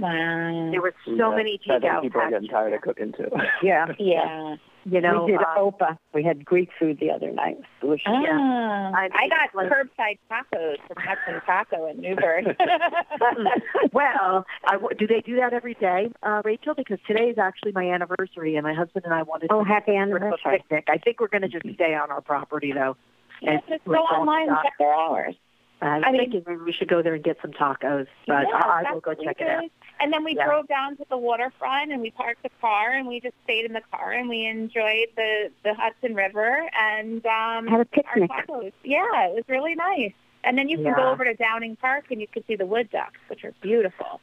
[0.00, 0.70] Wow.
[0.72, 3.30] There were so Yeah, many I think takeout people are getting tired of cooking too.
[3.62, 3.86] Yeah.
[4.00, 4.56] Yeah.
[4.84, 5.96] You know, we did uh, opa.
[6.12, 7.56] We had Greek food the other night.
[7.82, 8.28] It was delicious.
[8.32, 12.56] Ah, I I, got like- curbside tacos from Hudson Taco in Newburgh.
[13.92, 16.74] well, I w do they do that every day, uh, Rachel?
[16.74, 19.94] Because today is actually my anniversary, and my husband and I wanted Oh, to happy
[19.94, 20.58] have a anniversary.
[20.68, 20.84] picnic.
[20.88, 22.96] I think we're going to just stay on our property though.
[23.40, 25.34] Yeah, And just we're go going online and to- check their hours.
[25.82, 28.46] I was I mean- thinking maybe we should go there and get some tacos, but
[28.48, 29.64] Yeah, I, I will go check it out.
[30.00, 30.46] And then we Yeah.
[30.46, 33.72] drove down to the waterfront and we parked the car and we just stayed in
[33.72, 38.30] the car and we enjoyed the the Hudson River and um Had a picnic.
[38.30, 38.72] our tacos.
[38.84, 40.12] Yeah, it was really nice.
[40.44, 42.90] And then you can go over to Downing Park and you can see the wood
[42.90, 44.20] ducks, which are beautiful.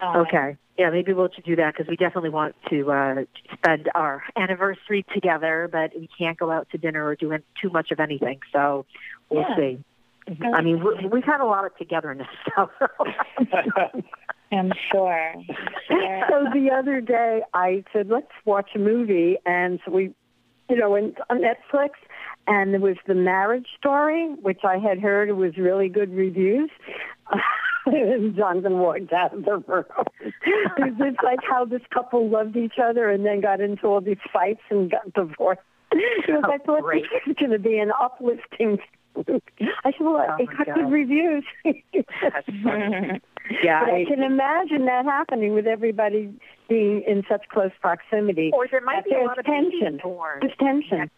[0.00, 0.56] Um, Okay.
[0.78, 5.68] Yeah, maybe we'll do that because we definitely want to uh, spend our anniversary together,
[5.70, 8.40] but we can't go out to dinner or do too much of anything.
[8.52, 8.86] So
[9.28, 9.56] we'll Yeah.
[9.56, 9.84] see.
[10.54, 12.28] I mean, we, we've had a lot of togetherness.
[14.52, 15.34] I'm sure.
[15.88, 16.26] sure.
[16.28, 19.36] So the other day I said, let's watch a movie.
[19.44, 20.14] And so we,
[20.68, 21.90] you know, went on Netflix
[22.46, 26.70] and there was the marriage story, which I had heard was really good reviews.
[27.86, 29.84] and Jonathan walked out of the room.
[30.20, 34.16] it was like how this couple loved each other and then got into all these
[34.32, 35.60] fights and got divorced.
[35.90, 38.78] Because I thought this was oh, going to be an uplifting.
[39.16, 40.74] I said, well, Oh, it got God.
[40.74, 41.44] good reviews.
[43.62, 46.32] Yeah, but I, can imagine that happening with everybody
[46.68, 48.50] being in such close proximity.
[48.54, 49.98] Or there might That be a lot of tension.
[50.02, 50.38] born.
[50.40, 51.10] There's tension.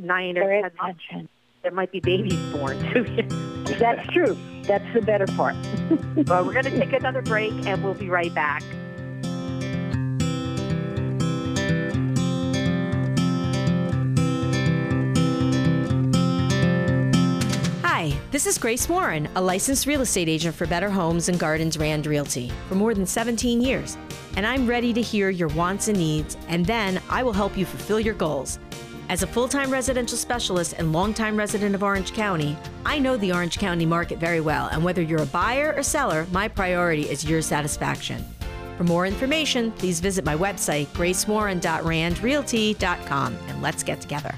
[0.00, 1.28] Nine or is ten months.
[1.62, 3.04] There might be babies born too.
[3.78, 4.36] That's true.
[4.62, 5.54] That's the better part.
[6.26, 8.62] well, we're going to take another break, and we'll be right back.
[18.00, 21.76] Hi, this is Grace Warren, a licensed real estate agent for Better Homes and Gardens
[21.76, 23.98] Rand Realty for more than 17 years.
[24.36, 27.66] And I'm ready to hear your wants and needs, and then I will help you
[27.66, 28.58] fulfill your goals.
[29.10, 33.34] As a full time residential specialist and longtime resident of Orange County, I know the
[33.34, 37.26] Orange County market very well, and whether you're a buyer or seller, my priority is
[37.26, 38.24] your satisfaction.
[38.78, 44.34] For more information, please visit my website, gracewarren.randrealty.com, and let's get together.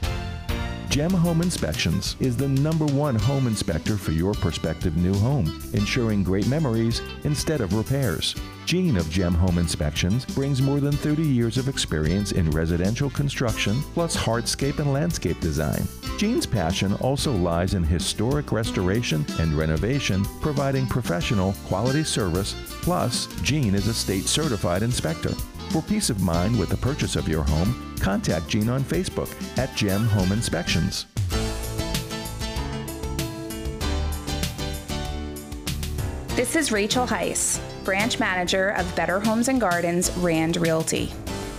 [0.93, 6.23] Gem Home Inspections is the number one home inspector for your prospective new home, ensuring
[6.23, 8.35] great memories instead of repairs.
[8.67, 13.81] Gene of Gem Home Inspections brings more than 30 years of experience in residential construction,
[13.95, 15.89] plus hardscape and landscape design.
[16.19, 22.55] Gene's passion also lies in historic restoration and renovation, providing professional, quality service.
[22.83, 25.33] Plus, Gene is a state certified inspector.
[25.73, 29.75] For peace of mind with the purchase of your home, contact Gene on Facebook at
[29.75, 31.07] Gem Home Inspections.
[36.37, 41.11] This is Rachel Heiss, branch manager of Better Homes and Gardens Rand Realty.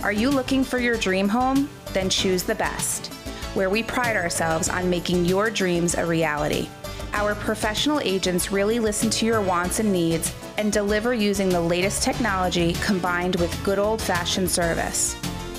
[0.04, 1.68] Are you looking for your dream home?
[1.92, 3.08] Then choose the best,
[3.54, 6.68] where we pride ourselves on making your dreams a reality.
[7.14, 12.02] Our professional agents really listen to your wants and needs and deliver using the latest
[12.02, 15.14] technology combined with good old fashioned service.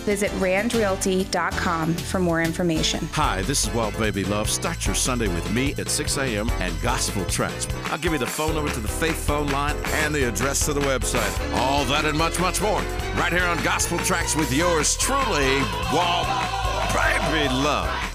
[0.05, 3.07] Visit randrealty.com for more information.
[3.13, 4.49] Hi, this is Wild Baby Love.
[4.49, 6.49] Start your Sunday with me at 6 a.m.
[6.59, 7.67] and Gospel Tracks.
[7.85, 10.73] I'll give you the phone number to the Faith phone line and the address to
[10.73, 11.55] the website.
[11.55, 12.81] All that and much, much more.
[13.15, 15.57] Right here on Gospel Tracks with yours truly,
[15.91, 16.27] Wild
[16.93, 18.14] Baby Love.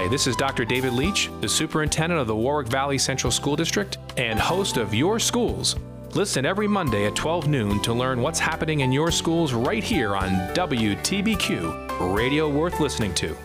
[0.00, 0.64] Hi, this is Dr.
[0.64, 5.18] David Leach, the superintendent of the Warwick Valley Central School District and host of Your
[5.18, 5.76] Schools.
[6.14, 10.16] Listen every Monday at 12 noon to learn what's happening in your schools right here
[10.16, 13.36] on WTBQ, radio worth listening to.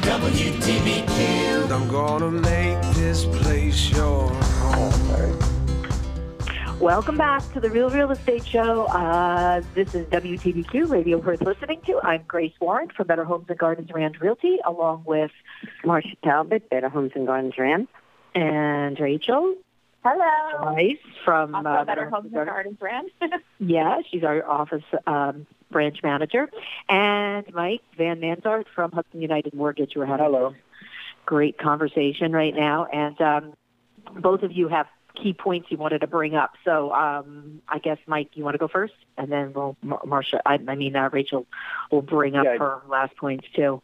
[0.00, 1.70] WTBQ.
[1.70, 5.59] I'm gonna make this place your home.
[6.80, 8.84] Welcome back to the Real Real Estate Show.
[8.86, 12.00] Uh, this is WTBQ, radio worth listening to.
[12.02, 15.30] I'm Grace Warren from Better Homes and Gardens Rand Realty, along with
[15.84, 17.86] Marsha Talbot, Better Homes and Gardens Rand.
[18.34, 19.56] and Rachel
[20.02, 20.74] Hello.
[20.74, 23.10] Heiss from Also uh, Better Homes and Gardens Rand.
[23.58, 26.48] Yeah, she's our office um, branch manager,
[26.88, 29.92] and Mike Van Mansart from Hudson United Mortgage.
[29.94, 30.54] We're having Hello.
[31.26, 33.52] great conversation right now, and um,
[34.18, 34.86] both of you have
[35.22, 36.52] key points you wanted to bring up.
[36.64, 40.40] So um, I guess Mike, you want to go first, and then we'll Mar- Marsha.
[40.46, 41.46] I, I mean uh, Rachel
[41.90, 42.58] will bring up Yeah.
[42.58, 43.82] her last points too.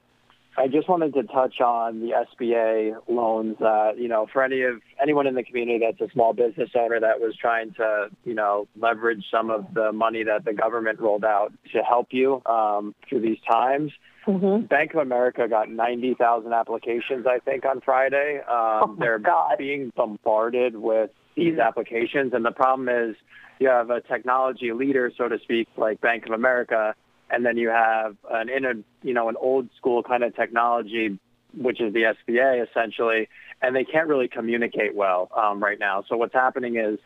[0.59, 3.61] I just wanted to touch on the SBA loans.
[3.61, 6.99] Uh, you know, for any of anyone in the community that's a small business owner
[6.99, 11.26] that was trying to, you know, leverage some of the money that the government rolled
[11.26, 13.93] out to help you um, through these times.
[14.26, 18.41] Bank of America got 90,000 applications, I think, on Friday.
[18.41, 19.20] Um, they're
[19.57, 23.14] being bombarded with these applications, and the problem is
[23.59, 26.95] you have a technology leader, so to speak, like Bank of America,
[27.30, 31.18] and then you have an inner, you know, an old school kind of technology,
[31.57, 33.28] which is the SBA essentially,
[33.62, 36.05] and they can't really communicate well um, right now.
[36.09, 36.99] So what's happening is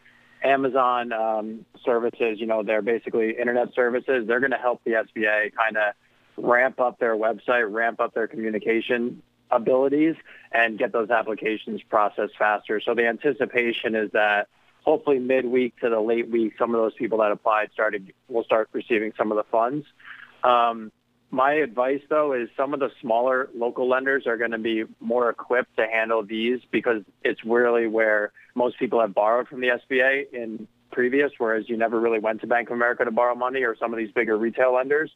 [0.43, 4.27] Amazon um, services, you know, they're basically internet services.
[4.27, 5.95] They're going to help the SBA kind of
[6.37, 10.17] ramp up their website, ramp up their communication abilities,
[10.53, 12.81] and get those applications processed faster.
[12.81, 14.49] So the anticipation is that
[14.85, 18.69] hopefully midweek to the late week, some of those people that applied started will start
[18.73, 19.87] receiving some of the funds.
[20.43, 20.91] Um,
[21.31, 25.31] my advice, though, is some of the smaller local lenders are going to be more
[25.31, 30.33] equipped to handle these because it's really where most people have borrowed from the SBA
[30.33, 33.77] in previous, whereas you never really went to Bank of America to borrow money or
[33.77, 35.13] some of these bigger retail lenders.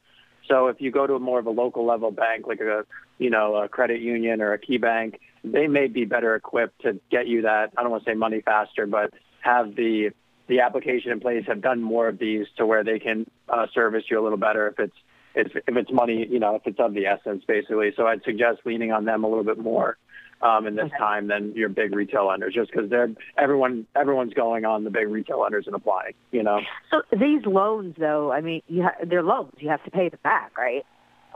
[0.49, 2.85] So if you go to more of a local level bank, like a
[3.19, 7.01] you know a credit union or a key bank, they may be better equipped to
[7.11, 7.73] get you that.
[7.77, 10.11] I don't want to say money faster, but have the
[10.47, 14.05] the application in place, have done more of these to where they can uh, service
[14.11, 14.97] you a little better if it's
[15.35, 17.93] if, if it's money, you know, if it's of the essence, basically.
[17.97, 19.97] So I'd suggest leaning on them a little bit more
[20.43, 24.65] um, in this time than your big retail lenders, just because they're everyone everyone's going
[24.65, 26.15] on the big retail lenders and applying.
[26.33, 26.61] You know.
[26.91, 29.53] So these loans, though, I mean, you ha- they're loans.
[29.59, 30.85] You have to pay them back, right?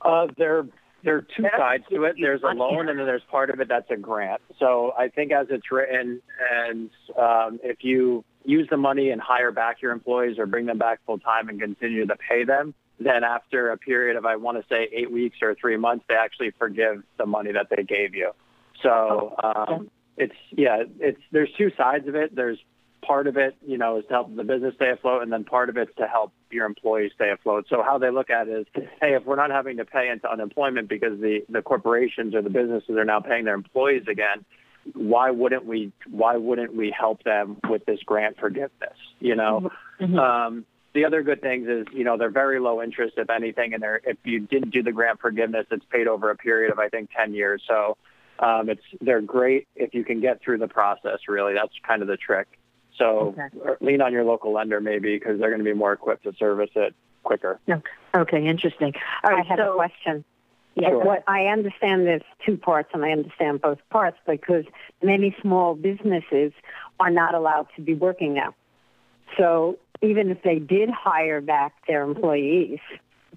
[0.04, 0.66] Uh, there,
[1.04, 2.16] there are two sides to it.
[2.20, 4.40] There's a loan, and then there's part of it that's a grant.
[4.58, 6.20] So I think as it's written,
[6.52, 10.78] and um, if you use the money and hire back your employees or bring them
[10.78, 14.58] back full time and continue to pay them, then after a period of I want
[14.58, 18.14] to say eight weeks or three months, they actually forgive the money that they gave
[18.14, 18.32] you.
[18.82, 22.34] So um, it's yeah, it's there's two sides of it.
[22.34, 22.58] There's
[23.02, 25.68] part of it, you know, is to help the business stay afloat, and then part
[25.68, 27.66] of it's to help your employees stay afloat.
[27.68, 28.66] So how they look at it is,
[29.00, 32.50] hey, if we're not having to pay into unemployment because the the corporations or the
[32.50, 34.44] businesses are now paying their employees again,
[34.94, 35.92] why wouldn't we?
[36.10, 38.96] Why wouldn't we help them with this grant forgiveness?
[39.20, 39.70] You know.
[40.00, 40.64] Um,
[40.94, 44.00] the other good things is, you know, they're very low interest, if anything, and they're
[44.04, 47.10] if you didn't do the grant forgiveness, it's paid over a period of I think
[47.16, 47.62] ten years.
[47.68, 47.96] So
[48.38, 51.18] um, it's they're great if you can get through the process.
[51.28, 52.46] Really, that's kind of the trick.
[52.96, 53.34] So
[53.80, 56.70] lean on your local lender maybe because they're going to be more equipped to service
[56.74, 57.60] it quicker.
[58.14, 58.92] Okay, interesting.
[59.22, 60.24] All right, I have so a question.
[60.74, 60.90] Yeah.
[60.90, 61.04] Sure.
[61.04, 64.64] What I understand there's two parts, and I understand both parts because
[65.02, 66.52] many small businesses
[67.00, 68.54] are not allowed to be working now.
[69.36, 72.78] So even if they did hire back their employees,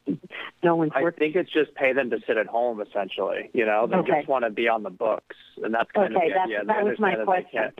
[0.64, 1.20] no one's I working.
[1.20, 3.50] think it's just pay them to sit at home essentially.
[3.54, 4.14] You know, they Okay.
[4.18, 6.66] just want to be on the books, and that's kind Okay, of the idea.
[6.66, 7.72] That was my that question.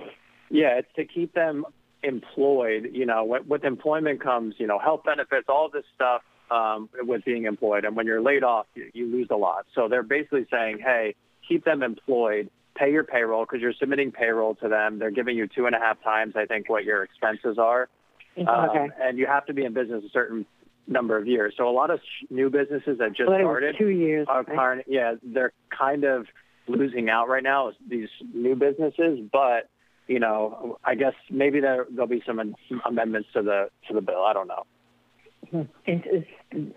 [0.50, 1.66] Yeah, it's to keep them
[2.04, 2.90] employed.
[2.94, 7.24] You know, with, with employment comes, you know, health benefits, all this stuff um, with
[7.26, 7.86] being employed.
[7.86, 9.66] And when you're laid off, you, you lose a lot.
[9.76, 11.16] So they're basically saying, hey,
[11.48, 15.00] keep them employed, pay your payroll because you're submitting payroll to them.
[15.00, 17.88] They're giving you two and a half times, I think, what your expenses are.
[18.38, 18.88] Um, Okay.
[19.02, 20.46] and you have to be in business a certain
[20.88, 21.54] number of years.
[21.58, 24.56] So a lot of sh- new businesses that just Well, started two years, are right?
[24.56, 26.26] kind yeah, they're kind of
[26.68, 27.72] losing out right now.
[27.88, 29.70] These new businesses, but
[30.08, 32.56] you know, I guess maybe there there'll be some
[32.86, 34.24] amendments to the to the bill.
[34.24, 34.64] I don't know.
[35.86, 36.28] It's, it's,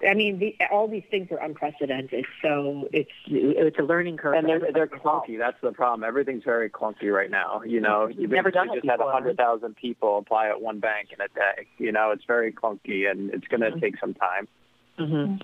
[0.09, 4.35] I mean, the, all these things are unprecedented, so it's it's a learning curve.
[4.35, 5.39] And they're they're clunky.
[5.39, 6.03] That's the problem.
[6.05, 7.63] Everything's very clunky right now.
[7.65, 10.81] You know, you've Never done it just had a hundred thousand people apply at one
[10.81, 11.67] bank in a day.
[11.79, 13.81] You know, it's very clunky, and it's going to mm-hmm.
[13.81, 14.49] take some time.
[14.97, 15.35] Hmm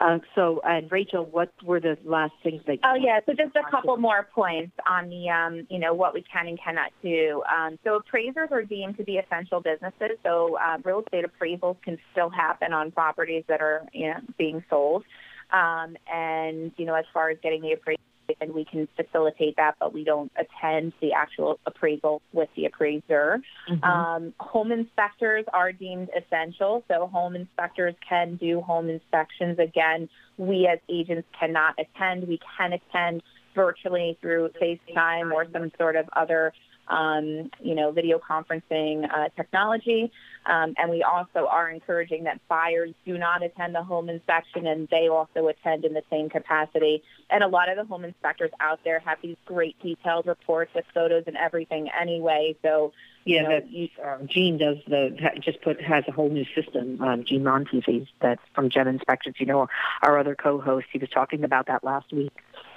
[0.00, 2.78] Uh, so, and Rachel, what were the last things that?
[2.84, 6.22] Oh yeah, so just a couple more points on the um, you know what we
[6.22, 7.42] can and cannot do.
[7.52, 10.18] Um, so appraisers are deemed to be essential businesses.
[10.22, 14.62] So uh, real estate appraisals can still happen on properties that are you know being
[14.70, 15.04] sold.
[15.52, 18.02] Um, and you know as far as getting the appraisal,
[18.40, 23.40] and we can facilitate that, but we don't attend the actual appraisal with the appraiser.
[23.82, 29.58] Um, home inspectors are deemed essential, so home inspectors can do home inspections.
[29.58, 32.28] Again, we as agents cannot attend.
[32.28, 33.22] We can attend
[33.54, 36.52] virtually through FaceTime or some sort of other,
[36.88, 40.10] um, you know, video conferencing uh, technology.
[40.46, 44.88] Um, and we also are encouraging that buyers do not attend the home inspection and
[44.88, 47.02] they also attend in the same capacity.
[47.28, 50.86] And a lot of the home inspectors out there have these great detailed reports with
[50.94, 52.56] photos and everything anyway.
[52.62, 52.92] So,
[53.26, 57.02] Yeah, know, that you, um, Gene does the just put has a whole new system.
[57.02, 59.36] Um, Gene Monteith, that's from Gem Inspections.
[59.38, 59.68] You know,
[60.00, 62.32] our other co-host, he was talking about that last week.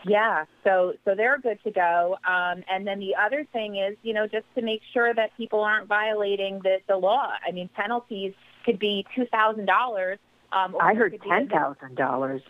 [0.05, 2.17] Yeah, so so they're good to go.
[2.27, 5.61] Um, and then the other thing is, you know, just to make sure that people
[5.61, 7.27] aren't violating the, the law.
[7.47, 8.33] I mean, penalties
[8.65, 10.17] could be two thousand dollars.
[10.51, 12.41] Um, or I heard ten thousand dollars.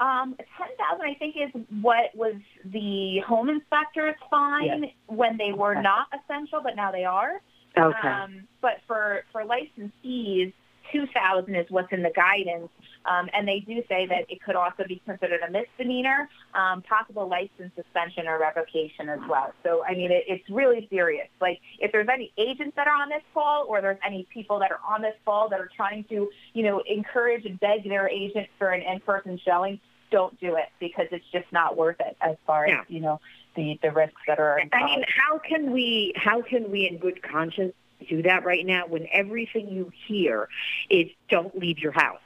[0.00, 2.34] Um, ten thousand, I think, is what was
[2.64, 4.92] the home inspector's fine Yes.
[5.06, 5.82] when they were Okay.
[5.82, 7.40] not essential, but now they are.
[7.76, 8.08] Okay.
[8.08, 10.52] Um, but for for licensees,
[10.92, 12.68] two thousand is what's in the guidance,
[13.06, 17.26] um, and they do say that it could also be considered a misdemeanor, um, possible
[17.28, 19.52] license suspension or revocation as well.
[19.62, 21.28] So I mean, it, it's really serious.
[21.40, 24.70] Like if there's any agents that are on this call, or there's any people that
[24.70, 28.48] are on this call that are trying to, you know, encourage and beg their agent
[28.58, 29.80] for an in-person showing,
[30.10, 32.80] don't do it because it's just not worth it as far Yeah.
[32.82, 33.20] as you know
[33.56, 34.84] the the risks that are involved.
[34.84, 38.86] I mean, how can we how can we in good conscience do that right now
[38.86, 40.48] when everything you hear
[40.90, 42.20] is don't leave your house?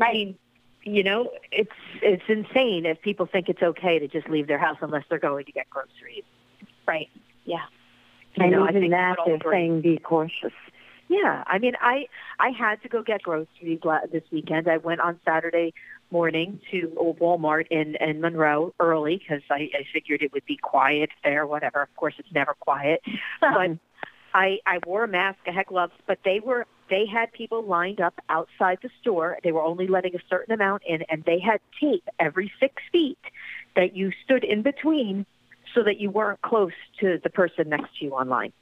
[0.00, 0.38] I mean,
[0.82, 1.70] you know, it's
[2.02, 5.44] it's insane if people think it's okay to just leave their house unless they're going
[5.46, 6.24] to get groceries.
[6.86, 7.08] Right.
[7.44, 7.58] Yeah.
[8.34, 10.52] You and know, I even think that we would all they're saying be cautious.
[11.08, 12.06] Yeah, I mean, I
[12.38, 14.68] I had to go get groceries la- this weekend.
[14.68, 15.72] I went on Saturday
[16.10, 20.56] morning to a Walmart in in Monroe early because I, I figured it would be
[20.56, 21.46] quiet there.
[21.46, 21.82] Whatever.
[21.82, 23.02] Of course, it's never quiet,
[23.40, 23.78] but
[24.36, 28.00] I I wore a mask, I had gloves, but they were they had people lined
[28.00, 29.38] up outside the store.
[29.42, 33.18] They were only letting a certain amount in, and they had tape every six feet
[33.74, 35.24] that you stood in between,
[35.74, 38.52] so that you weren't close to the person next to you online.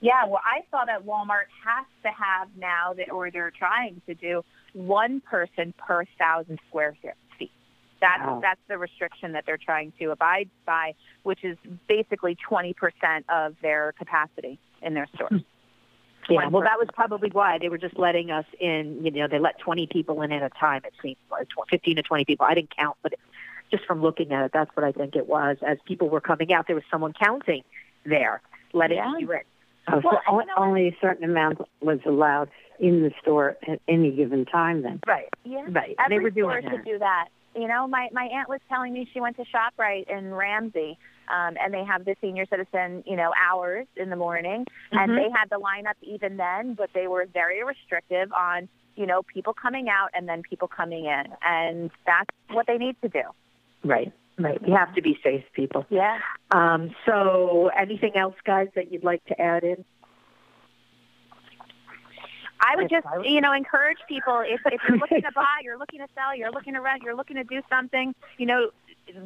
[0.00, 4.14] Yeah, well, I saw that Walmart has to have now that, or they're trying to
[4.14, 4.44] do
[4.74, 6.94] one person per thousand square
[7.38, 7.50] feet.
[7.98, 8.40] That's Wow.
[8.42, 11.56] that's the restriction that they're trying to abide by, which is
[11.88, 12.74] basically 20%
[13.30, 15.30] of their capacity in their stores.
[15.30, 16.32] Hmm.
[16.32, 19.00] Yeah, One well, that was probably why they were just letting us in.
[19.04, 20.80] You know, they let 20 people in at a time.
[20.84, 22.46] It seems like 15 to 20 people.
[22.46, 23.12] I didn't count, but
[23.70, 25.58] just from looking at it, that's what I think it was.
[25.66, 27.62] As people were coming out, there was someone counting
[28.06, 28.40] there,
[28.72, 29.18] letting Yeah.
[29.18, 29.40] you in.
[29.88, 34.46] Oh, so on- only a certain amount was allowed in the store at any given
[34.46, 35.00] time then.
[35.06, 35.28] Right.
[35.44, 35.66] Yeah.
[35.68, 35.94] Right.
[35.98, 36.84] Every they were store doing should that.
[36.86, 37.28] do that.
[37.54, 40.98] You know, my my aunt was telling me she went to Shoprite in Ramsey,
[41.28, 45.16] um, and they have the senior citizen, you know, hours in the morning, and Mhm.
[45.16, 49.52] they had the lineup even then, but they were very restrictive on, you know, people
[49.54, 53.22] coming out and then people coming in, and that's what they need to do.
[53.82, 54.12] Right.
[54.36, 54.60] Right.
[54.66, 55.86] You have to be safe, people.
[55.90, 56.18] Yeah.
[56.50, 59.84] Um, so, anything else, guys, that you'd like to add in?
[62.60, 66.00] I would just, you know, encourage people if, if you're looking to buy, you're looking
[66.00, 68.70] to sell, you're looking to rent, you're looking to do something, you know,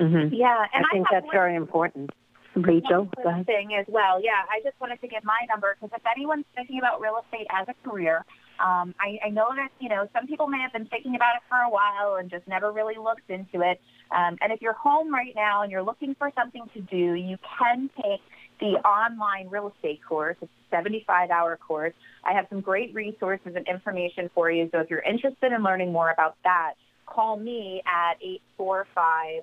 [0.00, 0.34] Mm-hmm.
[0.34, 2.10] Yeah, and I think have that's one- very important.
[2.54, 3.46] Rachel, one go quick ahead.
[3.46, 4.22] thing as well.
[4.22, 7.46] Yeah, I just wanted to give my number because if anyone's thinking about real estate
[7.50, 8.24] as a career,
[8.58, 11.42] um, I, I know that you know some people may have been thinking about it
[11.48, 13.80] for a while and just never really looked into it.
[14.10, 17.36] Um, and if you're home right now and you're looking for something to do, you
[17.58, 18.20] can take
[18.60, 20.36] the online real estate course.
[20.40, 21.92] It's a 75-hour course.
[22.24, 24.68] I have some great resources and information for you.
[24.72, 29.42] So if you're interested in learning more about that, call me at eight four five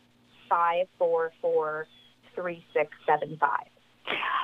[0.49, 1.87] five four four.
[2.35, 3.72] 3675.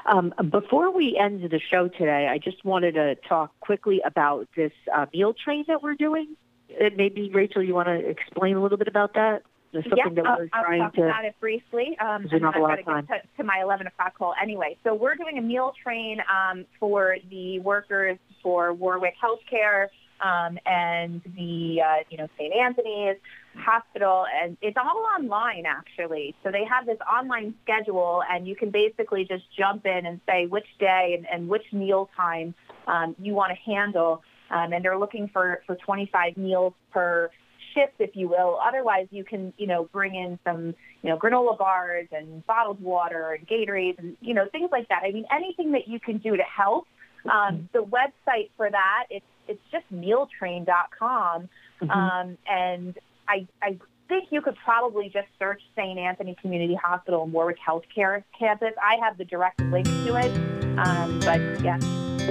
[0.06, 4.72] Um, before we end the show today, I just wanted to talk quickly about this
[4.96, 6.36] uh, meal train that we're doing.
[6.72, 9.44] Uh, maybe Rachel, you want to explain a little bit about that?
[9.72, 11.04] There's something yeah, that I'll, we're I'll trying talk to.
[11.04, 11.96] about it briefly.
[12.00, 14.18] Um, don't have a I've lot of got to get to, to my 11 o'clock
[14.18, 14.78] call anyway.
[14.84, 19.88] So we're doing a meal train um, for the workers for Warwick Healthcare
[20.22, 22.54] um, and the uh, you know St.
[22.54, 23.18] Anthony's
[23.56, 26.36] Hospital, and it's all online actually.
[26.44, 30.46] So they have this online schedule, and you can basically just jump in and say
[30.46, 32.54] which day and, and which meal time
[32.88, 34.24] um, you want to handle.
[34.52, 37.30] Um, and they're looking for for 25 meals per
[37.74, 38.60] shift, if you will.
[38.66, 43.34] Otherwise, you can, you know, bring in some, you know, granola bars and bottled water
[43.34, 45.04] and Gatorades and, you know, things like that.
[45.04, 46.88] I mean, anything that you can do to help.
[47.26, 51.50] Um, the website for that, it's, it's just mealtrain.com.
[51.82, 51.90] Mhm.
[51.90, 52.98] Um, and
[53.28, 55.98] I, I think you could probably just search St.
[55.98, 58.74] Anthony Community Hospital and Warwick Healthcare Campus.
[58.82, 60.32] I have the direct link to it.
[60.78, 61.78] Um, but yeah.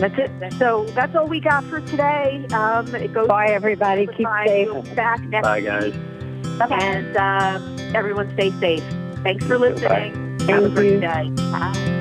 [0.01, 0.53] That's it.
[0.59, 2.47] So that's all we got for today.
[2.53, 4.07] Um, it goes Bye, everybody.
[4.07, 4.47] Keep Bye.
[4.47, 4.69] safe.
[4.69, 5.95] We'll back next Bye, guys.
[6.71, 8.85] And um, everyone stay safe.
[9.23, 10.37] Thanks for listening.
[10.39, 10.53] Bye.
[10.53, 11.01] Have a great you.
[11.01, 11.31] day.
[11.51, 11.95] Bye.